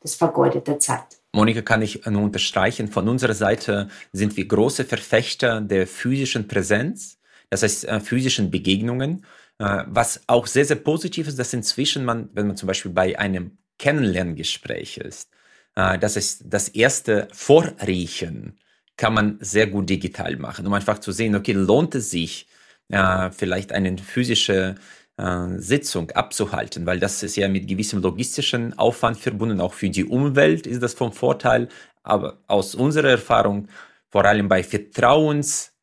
[0.00, 1.06] Das vergeudete Zeit.
[1.32, 2.88] Monika, kann ich nur unterstreichen.
[2.88, 7.18] Von unserer Seite sind wir große Verfechter der physischen Präsenz
[7.54, 9.24] das heißt äh, physischen Begegnungen.
[9.58, 13.18] Äh, was auch sehr, sehr positiv ist, dass inzwischen man, wenn man zum Beispiel bei
[13.18, 15.30] einem Kennenlerngespräch ist,
[15.76, 18.58] äh, das ist das erste Vorriechen
[18.96, 22.46] kann man sehr gut digital machen, um einfach zu sehen, okay, lohnt es sich,
[22.88, 24.76] äh, vielleicht eine physische
[25.16, 30.04] äh, Sitzung abzuhalten, weil das ist ja mit gewissem logistischen Aufwand verbunden, auch für die
[30.04, 31.68] Umwelt ist das vom Vorteil,
[32.02, 33.68] aber aus unserer Erfahrung,
[34.10, 34.62] vor allem bei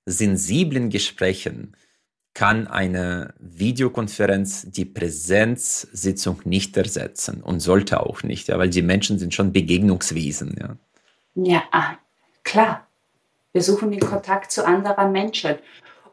[0.06, 1.76] vertrauenssensiblen Gesprächen,
[2.34, 9.20] kann eine Videokonferenz die Präsenzsitzung nicht ersetzen und sollte auch nicht, ja, weil die Menschen
[9.20, 10.56] sind schon Begegnungswesen.
[10.58, 10.78] Ja,
[11.36, 11.98] ja ah,
[12.44, 12.88] klar.
[13.52, 15.56] Wir suchen den Kontakt zu anderen Menschen.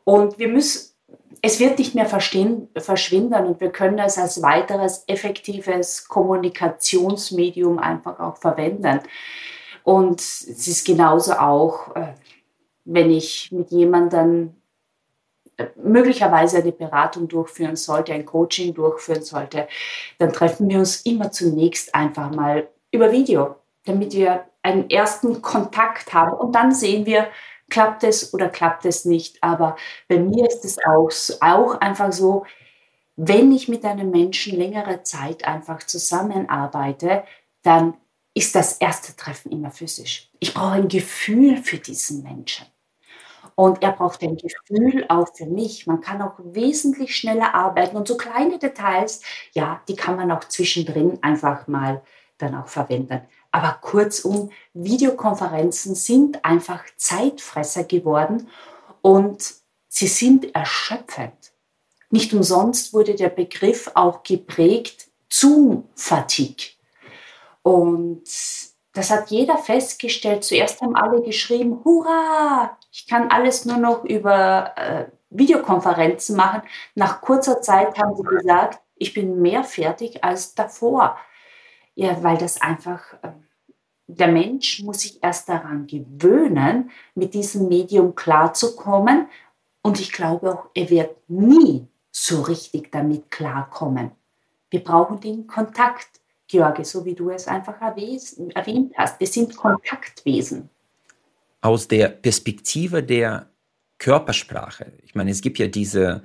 [0.02, 0.92] Und wir müssen,
[1.40, 8.38] es wird nicht mehr verschwinden und wir können es als weiteres effektives Kommunikationsmedium einfach auch
[8.38, 8.98] verwenden.
[9.84, 12.14] Und es ist genauso auch, äh,
[12.88, 14.54] wenn ich mit jemandem
[15.76, 19.68] möglicherweise eine Beratung durchführen sollte, ein Coaching durchführen sollte,
[20.18, 26.12] dann treffen wir uns immer zunächst einfach mal über Video, damit wir einen ersten Kontakt
[26.12, 27.28] haben und dann sehen wir,
[27.70, 29.42] klappt es oder klappt es nicht.
[29.42, 29.76] Aber
[30.08, 31.10] bei mir ist es auch,
[31.40, 32.46] auch einfach so,
[33.16, 37.24] wenn ich mit einem Menschen längere Zeit einfach zusammenarbeite,
[37.62, 37.94] dann
[38.32, 40.30] ist das erste Treffen immer physisch.
[40.38, 42.66] Ich brauche ein Gefühl für diesen Menschen.
[43.58, 45.88] Und er braucht ein Gefühl auch für mich.
[45.88, 47.96] Man kann auch wesentlich schneller arbeiten.
[47.96, 52.00] Und so kleine Details, ja, die kann man auch zwischendrin einfach mal
[52.38, 53.22] dann auch verwenden.
[53.50, 58.46] Aber kurzum, Videokonferenzen sind einfach Zeitfresser geworden
[59.02, 59.54] und
[59.88, 61.52] sie sind erschöpfend.
[62.10, 66.74] Nicht umsonst wurde der Begriff auch geprägt Zoom-Fatigue.
[67.62, 68.22] Und
[68.92, 70.44] das hat jeder festgestellt.
[70.44, 76.62] Zuerst haben alle geschrieben, hurra, ich kann alles nur noch über äh, Videokonferenzen machen.
[76.94, 81.18] Nach kurzer Zeit haben sie gesagt, ich bin mehr fertig als davor.
[81.94, 83.32] Ja, weil das einfach, äh,
[84.06, 89.28] der Mensch muss sich erst daran gewöhnen, mit diesem Medium klarzukommen.
[89.82, 94.12] Und ich glaube auch, er wird nie so richtig damit klarkommen.
[94.70, 96.08] Wir brauchen den Kontakt,
[96.46, 99.20] George, so wie du es einfach erwähnt hast.
[99.20, 100.70] Wir sind Kontaktwesen
[101.60, 103.50] aus der Perspektive der
[103.98, 104.92] Körpersprache.
[105.02, 106.22] Ich meine, es gibt ja diese,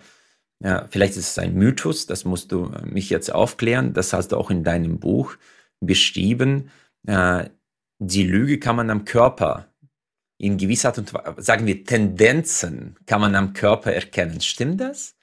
[0.59, 4.37] ja, vielleicht ist es ein Mythos, das musst du mich jetzt aufklären, das hast du
[4.37, 5.35] auch in deinem Buch
[5.79, 6.69] beschrieben.
[7.07, 7.49] Äh,
[7.99, 9.67] die Lüge kann man am Körper
[10.37, 14.41] in gewisser Art und Weise, sagen wir Tendenzen, kann man am Körper erkennen.
[14.41, 15.15] Stimmt das?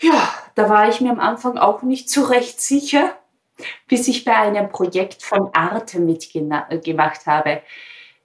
[0.00, 3.16] Ja, da war ich mir am Anfang auch nicht so recht sicher,
[3.88, 7.62] bis ich bei einem Projekt von Arte mitgemacht habe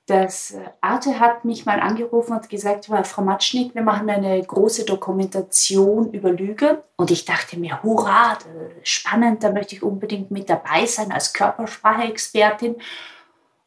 [0.07, 6.11] das Arte hat mich mal angerufen und gesagt, Frau Matschnik, wir machen eine große Dokumentation
[6.11, 6.83] über Lüge.
[6.97, 8.37] Und ich dachte mir, hurra,
[8.83, 12.77] spannend, da möchte ich unbedingt mit dabei sein als Körpersprache-Expertin.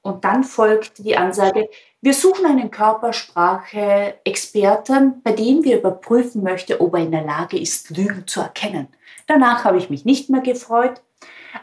[0.03, 1.71] Und dann folgt die Ansage,
[2.03, 7.97] wir suchen einen Körpersprache-Experten, bei dem wir überprüfen möchten, ob er in der Lage ist,
[7.97, 8.89] Lügen zu erkennen.
[9.27, 11.01] Danach habe ich mich nicht mehr gefreut,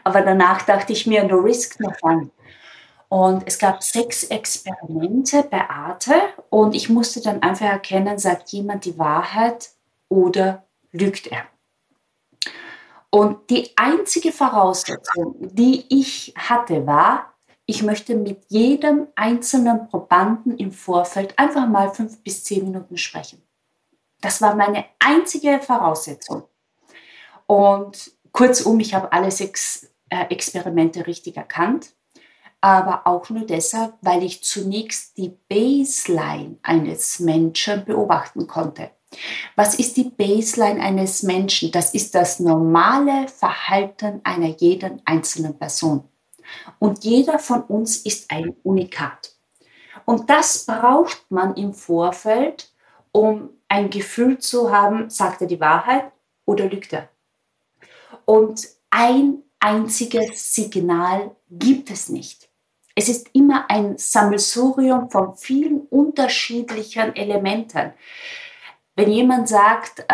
[0.02, 2.32] aber danach dachte ich mir, no risk, no fun.
[3.12, 6.14] Und es gab sechs Experimente bei Arte
[6.48, 9.68] und ich musste dann einfach erkennen, sagt jemand die Wahrheit
[10.08, 11.42] oder lügt er.
[13.10, 17.34] Und die einzige Voraussetzung, die ich hatte, war,
[17.66, 23.42] ich möchte mit jedem einzelnen Probanden im Vorfeld einfach mal fünf bis zehn Minuten sprechen.
[24.22, 26.44] Das war meine einzige Voraussetzung.
[27.44, 31.92] Und kurzum, ich habe alle sechs äh, Experimente richtig erkannt
[32.62, 38.90] aber auch nur deshalb, weil ich zunächst die Baseline eines Menschen beobachten konnte.
[39.56, 41.72] Was ist die Baseline eines Menschen?
[41.72, 46.04] Das ist das normale Verhalten einer jeden einzelnen Person.
[46.78, 49.34] Und jeder von uns ist ein Unikat.
[50.04, 52.72] Und das braucht man im Vorfeld,
[53.10, 56.12] um ein Gefühl zu haben, sagt er die Wahrheit
[56.44, 57.08] oder lügt er.
[58.24, 62.51] Und ein einziges Signal gibt es nicht.
[62.94, 67.92] Es ist immer ein Sammelsurium von vielen unterschiedlichen Elementen.
[68.94, 70.04] Wenn jemand sagt, äh,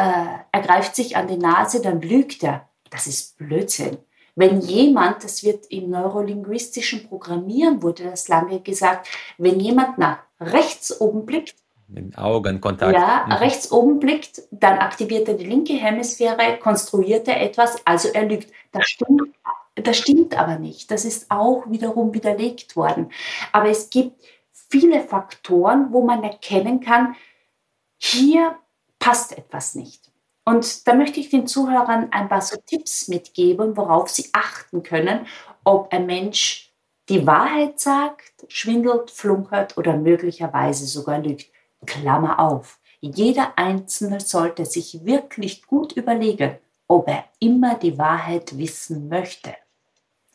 [0.53, 2.69] er greift sich an die Nase, dann lügt er.
[2.91, 3.99] Das ist Blödsinn.
[4.37, 11.01] Wenn jemand, das wird im neurolinguistischen Programmieren wurde das lange gesagt, wenn jemand nach rechts
[11.01, 11.57] oben blickt,
[11.89, 12.95] mit Augenkontakt.
[12.95, 13.33] Ja, mhm.
[13.33, 18.53] rechts oben blickt, dann aktiviert er die linke Hemisphäre, konstruiert er etwas, also er lügt.
[18.73, 19.23] Das stimmt
[19.83, 20.91] das stimmt aber nicht.
[20.91, 23.11] Das ist auch wiederum widerlegt worden.
[23.53, 24.23] Aber es gibt
[24.69, 27.17] viele Faktoren, wo man erkennen kann,
[27.99, 28.57] hier
[28.99, 30.11] passt etwas nicht.
[30.45, 35.27] Und da möchte ich den Zuhörern ein paar so Tipps mitgeben, worauf sie achten können,
[35.65, 36.73] ob ein Mensch
[37.09, 41.51] die Wahrheit sagt, schwindelt, flunkert oder möglicherweise sogar lügt.
[41.87, 42.81] Klammer auf.
[43.01, 46.59] Jeder Einzelne sollte sich wirklich gut überlegen,
[46.89, 49.55] ob er immer die Wahrheit wissen möchte.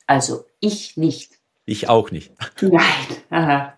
[0.07, 1.33] Also ich nicht.
[1.65, 2.31] Ich auch nicht.
[2.61, 3.73] Nein.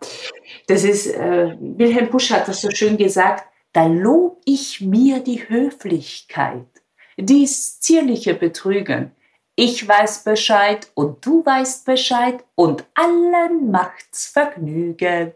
[0.68, 5.48] Das ist, äh, Wilhelm Busch hat das so schön gesagt, da lob ich mir die
[5.50, 6.66] Höflichkeit,
[7.18, 9.12] dies zierliche Betrügen.
[9.56, 15.34] Ich weiß Bescheid und du weißt Bescheid und allen macht's Vergnügen.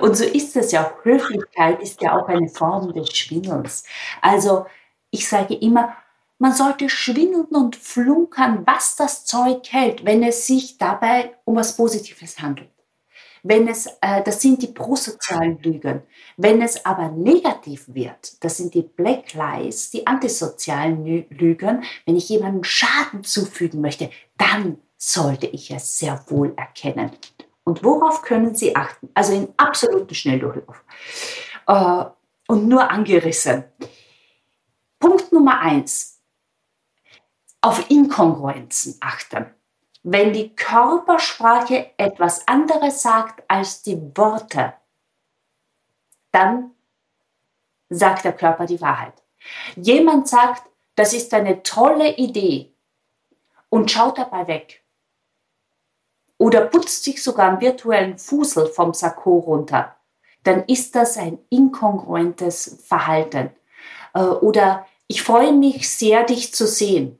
[0.00, 1.04] Und so ist es ja auch.
[1.04, 3.84] Höflichkeit ist ja auch eine Form des Schwindels.
[4.20, 4.66] Also
[5.10, 5.96] ich sage immer,
[6.38, 11.76] man sollte schwindeln und flunkern, was das Zeug hält, wenn es sich dabei um was
[11.76, 12.70] Positives handelt.
[13.42, 16.02] Wenn es, äh, das sind die prosozialen Lügen.
[16.36, 22.28] Wenn es aber negativ wird, das sind die Black Lies, die antisozialen Lügen, wenn ich
[22.28, 27.12] jemandem Schaden zufügen möchte, dann sollte ich es sehr wohl erkennen.
[27.62, 29.08] Und worauf können Sie achten?
[29.14, 30.84] Also in absoluten Schnelldurchlauf.
[31.66, 32.04] Äh,
[32.48, 33.64] und nur angerissen.
[34.98, 36.15] Punkt Nummer eins.
[37.66, 39.52] Auf Inkongruenzen achten.
[40.04, 44.74] Wenn die Körpersprache etwas anderes sagt als die Worte,
[46.30, 46.70] dann
[47.88, 49.14] sagt der Körper die Wahrheit.
[49.74, 50.62] Jemand sagt,
[50.94, 52.72] das ist eine tolle Idee
[53.68, 54.84] und schaut dabei weg.
[56.38, 59.96] Oder putzt sich sogar einen virtuellen Fusel vom Sakko runter.
[60.44, 63.50] Dann ist das ein inkongruentes Verhalten.
[64.14, 67.18] Äh, oder ich freue mich sehr, dich zu sehen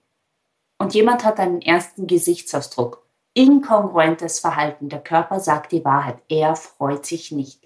[0.79, 3.07] und jemand hat einen ernsten Gesichtsausdruck.
[3.35, 4.89] Inkongruentes Verhalten.
[4.89, 6.19] Der Körper sagt die Wahrheit.
[6.29, 7.61] Er freut sich nicht.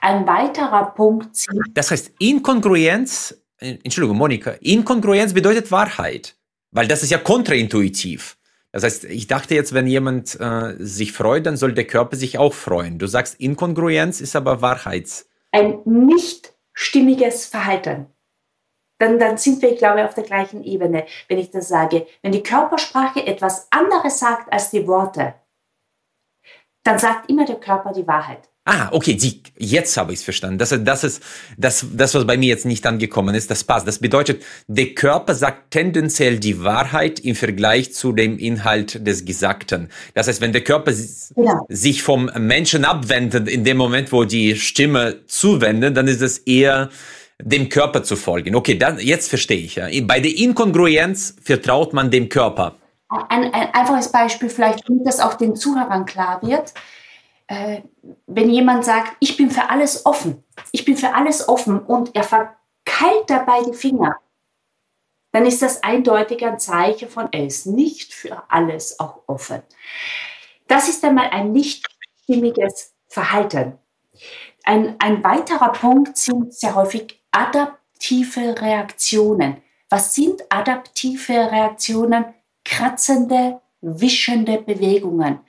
[0.00, 1.44] Ein weiterer Punkt.
[1.74, 6.36] Das heißt, Inkongruenz, äh, Entschuldigung, Monika, Inkongruenz bedeutet Wahrheit.
[6.70, 8.36] Weil das ist ja kontraintuitiv.
[8.70, 12.38] Das heißt, ich dachte jetzt, wenn jemand äh, sich freut, dann soll der Körper sich
[12.38, 12.98] auch freuen.
[12.98, 15.28] Du sagst, Inkongruenz ist aber Wahrheits.
[15.50, 18.06] Ein nicht stimmiges Verhalten
[18.98, 22.06] dann, dann sind wir, glaube ich, auf der gleichen Ebene, wenn ich das sage.
[22.22, 25.34] Wenn die Körpersprache etwas anderes sagt als die Worte,
[26.84, 28.48] dann sagt immer der Körper die Wahrheit.
[28.70, 30.58] Ah, okay, Sie, jetzt habe ich es verstanden.
[30.58, 31.22] Das, das ist
[31.56, 33.88] das, das, was bei mir jetzt nicht angekommen ist, das passt.
[33.88, 39.88] Das bedeutet, der Körper sagt tendenziell die Wahrheit im Vergleich zu dem Inhalt des Gesagten.
[40.12, 40.92] Das heißt, wenn der Körper
[41.36, 41.60] ja.
[41.70, 46.90] sich vom Menschen abwendet, in dem Moment, wo die Stimme zuwendet, dann ist es eher
[47.40, 48.54] dem Körper zu folgen.
[48.54, 49.76] Okay, dann, jetzt verstehe ich.
[49.76, 49.88] Ja.
[50.02, 52.76] Bei der Inkongruenz vertraut man dem Körper.
[53.08, 56.74] Ein, ein einfaches Beispiel, vielleicht damit das auch den Zuhörern klar wird.
[57.46, 57.82] Äh,
[58.26, 62.24] wenn jemand sagt, ich bin für alles offen, ich bin für alles offen und er
[62.24, 64.16] verkeilt dabei die Finger,
[65.32, 69.62] dann ist das eindeutig ein Zeichen von, er ist nicht für alles auch offen.
[70.66, 71.86] Das ist einmal ein nicht
[72.24, 73.78] stimmiges Verhalten.
[74.64, 79.62] Ein, ein weiterer Punkt sind sehr häufig adaptive Reaktionen.
[79.88, 82.26] Was sind adaptive Reaktionen?
[82.64, 85.40] Kratzende, wischende Bewegungen.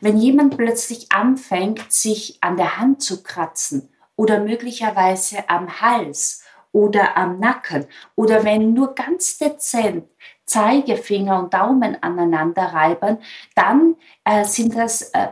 [0.00, 7.16] Wenn jemand plötzlich anfängt, sich an der Hand zu kratzen oder möglicherweise am Hals oder
[7.16, 10.04] am Nacken oder wenn nur ganz dezent
[10.44, 13.18] Zeigefinger und Daumen aneinander reiben,
[13.54, 15.28] dann äh, sind, das, äh,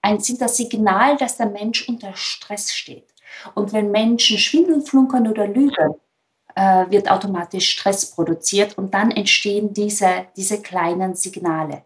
[0.00, 3.13] ein, sind das Signal, dass der Mensch unter Stress steht.
[3.54, 5.94] Und wenn Menschen schwindeln, flunkern oder lügen,
[6.54, 11.82] äh, wird automatisch Stress produziert und dann entstehen diese, diese kleinen Signale.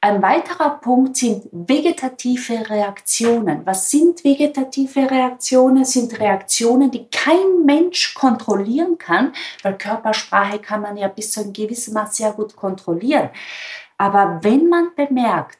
[0.00, 3.66] Ein weiterer Punkt sind vegetative Reaktionen.
[3.66, 5.84] Was sind vegetative Reaktionen?
[5.84, 9.32] Sind Reaktionen, die kein Mensch kontrollieren kann,
[9.64, 13.30] weil Körpersprache kann man ja bis zu einem gewissen Maß sehr gut kontrollieren.
[13.96, 15.58] Aber wenn man bemerkt,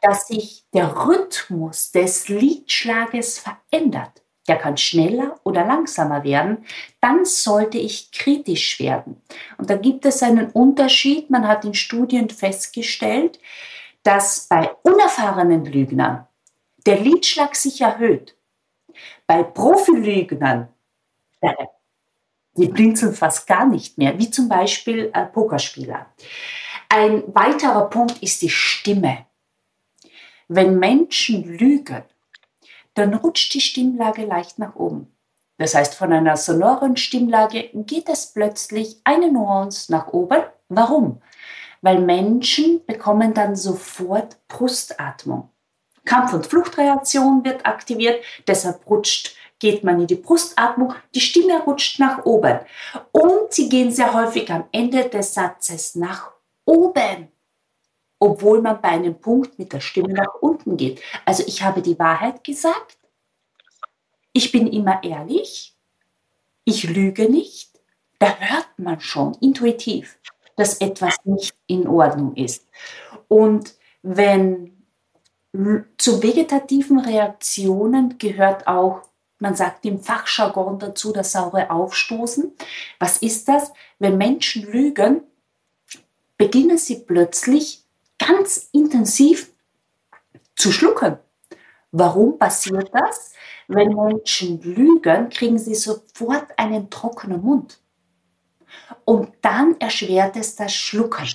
[0.00, 6.64] dass sich der Rhythmus des Liedschlages verändert, der kann schneller oder langsamer werden,
[7.00, 9.22] dann sollte ich kritisch werden.
[9.58, 11.30] Und da gibt es einen Unterschied.
[11.30, 13.38] Man hat in Studien festgestellt,
[14.02, 16.26] dass bei unerfahrenen Lügnern
[16.86, 18.36] der Lidschlag sich erhöht.
[19.26, 20.68] Bei Profilügnern,
[21.40, 21.52] äh,
[22.56, 26.06] die blinzeln fast gar nicht mehr, wie zum Beispiel äh, Pokerspieler.
[26.88, 29.26] Ein weiterer Punkt ist die Stimme.
[30.48, 32.04] Wenn Menschen lügen,
[32.96, 35.12] dann rutscht die Stimmlage leicht nach oben.
[35.58, 40.42] Das heißt, von einer sonoren Stimmlage geht es plötzlich eine Nuance nach oben.
[40.68, 41.22] Warum?
[41.80, 45.50] Weil Menschen bekommen dann sofort Brustatmung.
[46.04, 51.98] Kampf- und Fluchtreaktion wird aktiviert, deshalb rutscht, geht man in die Brustatmung, die Stimme rutscht
[51.98, 52.60] nach oben.
[53.12, 56.32] Und sie gehen sehr häufig am Ende des Satzes nach
[56.64, 57.28] oben.
[58.18, 61.00] Obwohl man bei einem Punkt mit der Stimme nach unten geht.
[61.24, 62.98] Also ich habe die Wahrheit gesagt,
[64.32, 65.74] ich bin immer ehrlich,
[66.64, 67.80] ich lüge nicht,
[68.18, 70.18] da hört man schon intuitiv,
[70.56, 72.66] dass etwas nicht in Ordnung ist.
[73.28, 74.76] Und wenn
[75.96, 79.02] zu vegetativen Reaktionen gehört auch,
[79.38, 82.52] man sagt im Fachjargon dazu, das saure Aufstoßen.
[82.98, 83.72] Was ist das?
[83.98, 85.22] Wenn Menschen lügen,
[86.38, 87.85] beginnen sie plötzlich
[88.26, 89.50] ganz intensiv
[90.54, 91.18] zu schlucken.
[91.92, 93.32] Warum passiert das?
[93.68, 97.80] Wenn Menschen lügen, kriegen sie sofort einen trockenen Mund.
[99.04, 101.28] Und dann erschwert es das Schlucken.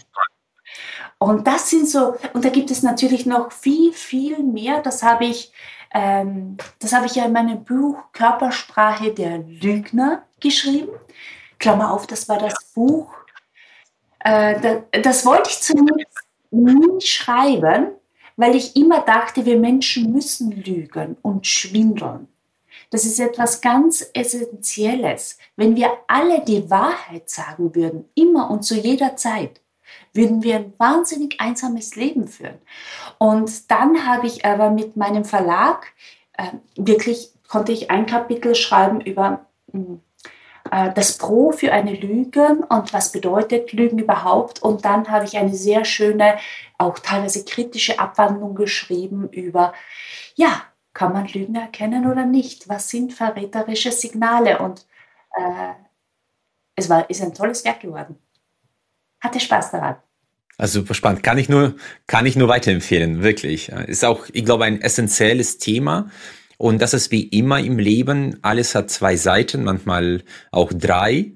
[1.18, 4.82] Und das sind so, und da gibt es natürlich noch viel, viel mehr.
[4.82, 5.52] Das habe ich,
[5.94, 10.92] ähm, das habe ich ja in meinem Buch Körpersprache der Lügner geschrieben.
[11.60, 13.14] Klammer auf, das war das Buch.
[14.20, 17.88] Äh, das, das wollte ich zunächst nie schreiben,
[18.36, 22.28] weil ich immer dachte, wir Menschen müssen lügen und schwindeln.
[22.90, 25.38] Das ist etwas ganz Essentielles.
[25.56, 29.62] Wenn wir alle die Wahrheit sagen würden, immer und zu jeder Zeit,
[30.14, 32.60] würden wir ein wahnsinnig einsames Leben führen.
[33.18, 35.88] Und dann habe ich aber mit meinem Verlag
[36.34, 40.02] äh, wirklich, konnte ich ein Kapitel schreiben über hm,
[40.72, 44.62] das Pro für eine Lüge und was bedeutet Lügen überhaupt.
[44.62, 46.38] Und dann habe ich eine sehr schöne,
[46.78, 49.74] auch teilweise kritische Abwandlung geschrieben über,
[50.36, 50.64] ja,
[50.94, 52.70] kann man Lügen erkennen oder nicht?
[52.70, 54.60] Was sind verräterische Signale?
[54.60, 54.86] Und
[55.38, 55.74] äh,
[56.76, 58.18] es war, ist ein tolles Werk geworden.
[59.20, 59.98] Hatte Spaß daran.
[60.58, 61.24] Also super spannend.
[61.24, 61.76] Kann ich nur,
[62.08, 63.70] kann ich nur weiterempfehlen, wirklich.
[63.70, 66.10] Ist auch, ich glaube, ein essentielles Thema.
[66.62, 68.38] Und das ist wie immer im Leben.
[68.42, 71.34] Alles hat zwei Seiten, manchmal auch drei.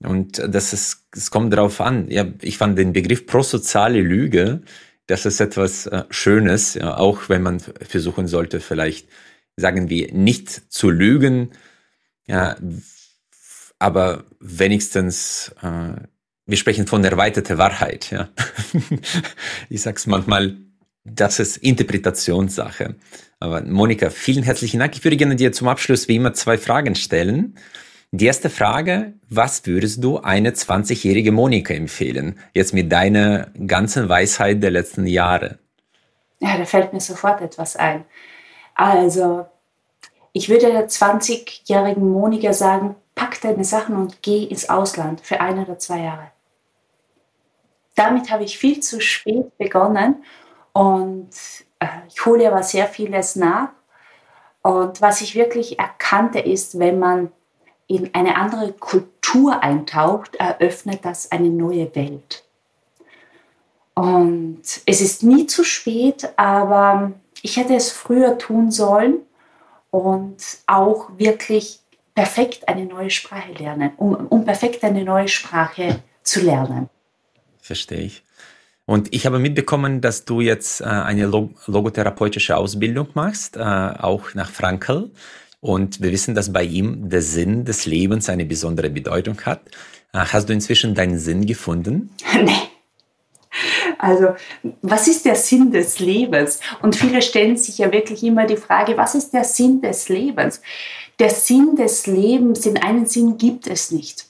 [0.00, 2.10] Und das ist, es kommt darauf an.
[2.10, 4.62] Ja, ich fand den Begriff prosoziale Lüge
[5.06, 9.08] das ist etwas äh, Schönes, ja, auch wenn man versuchen sollte, vielleicht,
[9.56, 11.50] sagen wir, nicht zu lügen,
[12.26, 12.56] ja,
[13.78, 15.92] aber wenigstens, äh,
[16.46, 18.28] wir sprechen von erweiterter Wahrheit, ja.
[19.68, 20.56] ich sag's manchmal,
[21.06, 22.96] das ist Interpretationssache.
[23.38, 24.96] Aber Monika, vielen herzlichen Dank.
[24.96, 27.56] Ich würde gerne dir zum Abschluss wie immer zwei Fragen stellen.
[28.10, 32.38] Die erste Frage, was würdest du eine 20-jährige Monika empfehlen?
[32.54, 35.58] Jetzt mit deiner ganzen Weisheit der letzten Jahre.
[36.40, 38.04] Ja, da fällt mir sofort etwas ein.
[38.74, 39.46] Also,
[40.32, 45.58] ich würde der 20-jährigen Monika sagen, pack deine Sachen und geh ins Ausland für ein
[45.58, 46.30] oder zwei Jahre.
[47.94, 50.16] Damit habe ich viel zu spät begonnen
[50.76, 51.30] und
[51.78, 53.70] äh, ich hole aber sehr vieles nach.
[54.60, 57.32] Und was ich wirklich erkannte ist, wenn man
[57.86, 62.44] in eine andere Kultur eintaucht, eröffnet das eine neue Welt.
[63.94, 69.20] Und es ist nie zu spät, aber ich hätte es früher tun sollen
[69.90, 71.80] und auch wirklich
[72.14, 76.90] perfekt eine neue Sprache lernen, um, um perfekt eine neue Sprache zu lernen.
[77.62, 78.25] Verstehe ich.
[78.86, 84.48] Und ich habe mitbekommen, dass du jetzt äh, eine logotherapeutische Ausbildung machst, äh, auch nach
[84.50, 85.10] Frankel.
[85.60, 89.62] Und wir wissen, dass bei ihm der Sinn des Lebens eine besondere Bedeutung hat.
[90.12, 92.10] Äh, hast du inzwischen deinen Sinn gefunden?
[92.44, 92.52] nee.
[93.98, 94.36] Also,
[94.82, 96.60] was ist der Sinn des Lebens?
[96.82, 100.60] Und viele stellen sich ja wirklich immer die Frage, was ist der Sinn des Lebens?
[101.18, 104.26] Der Sinn des Lebens, in einen Sinn gibt es nicht,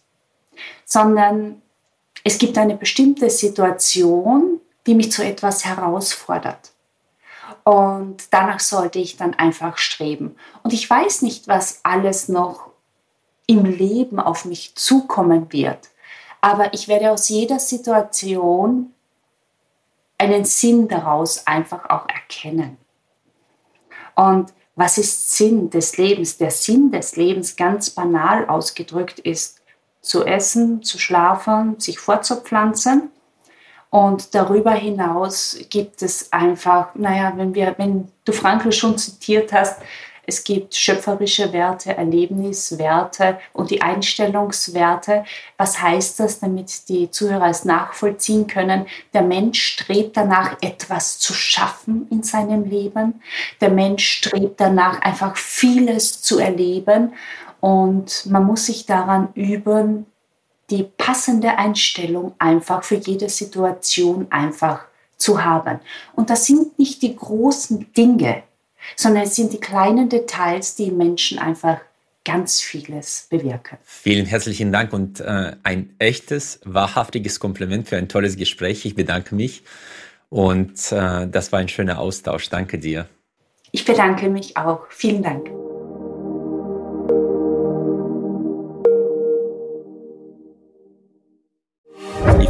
[0.84, 1.60] sondern
[2.26, 6.72] es gibt eine bestimmte Situation, die mich zu etwas herausfordert.
[7.62, 10.34] Und danach sollte ich dann einfach streben.
[10.64, 12.70] Und ich weiß nicht, was alles noch
[13.46, 15.78] im Leben auf mich zukommen wird.
[16.40, 18.92] Aber ich werde aus jeder Situation
[20.18, 22.76] einen Sinn daraus einfach auch erkennen.
[24.16, 26.38] Und was ist Sinn des Lebens?
[26.38, 29.55] Der Sinn des Lebens ganz banal ausgedrückt ist
[30.06, 33.10] zu essen, zu schlafen, sich fortzupflanzen
[33.90, 39.80] und darüber hinaus gibt es einfach, naja, wenn, wir, wenn du Frankl schon zitiert hast,
[40.28, 45.24] es gibt schöpferische Werte, Erlebniswerte und die Einstellungswerte.
[45.56, 48.86] Was heißt das, damit die Zuhörer es nachvollziehen können?
[49.14, 53.22] Der Mensch strebt danach, etwas zu schaffen in seinem Leben.
[53.60, 57.14] Der Mensch strebt danach, einfach vieles zu erleben.
[57.60, 60.06] Und man muss sich daran üben,
[60.70, 64.86] die passende Einstellung einfach für jede Situation einfach
[65.16, 65.80] zu haben.
[66.14, 68.42] Und das sind nicht die großen Dinge,
[68.96, 71.78] sondern es sind die kleinen Details, die Menschen einfach
[72.24, 73.78] ganz vieles bewirken.
[73.84, 78.84] Vielen herzlichen Dank und äh, ein echtes, wahrhaftiges Kompliment für ein tolles Gespräch.
[78.84, 79.62] Ich bedanke mich.
[80.28, 82.48] Und äh, das war ein schöner Austausch.
[82.50, 83.08] Danke dir.
[83.70, 84.80] Ich bedanke mich auch.
[84.90, 85.48] Vielen Dank.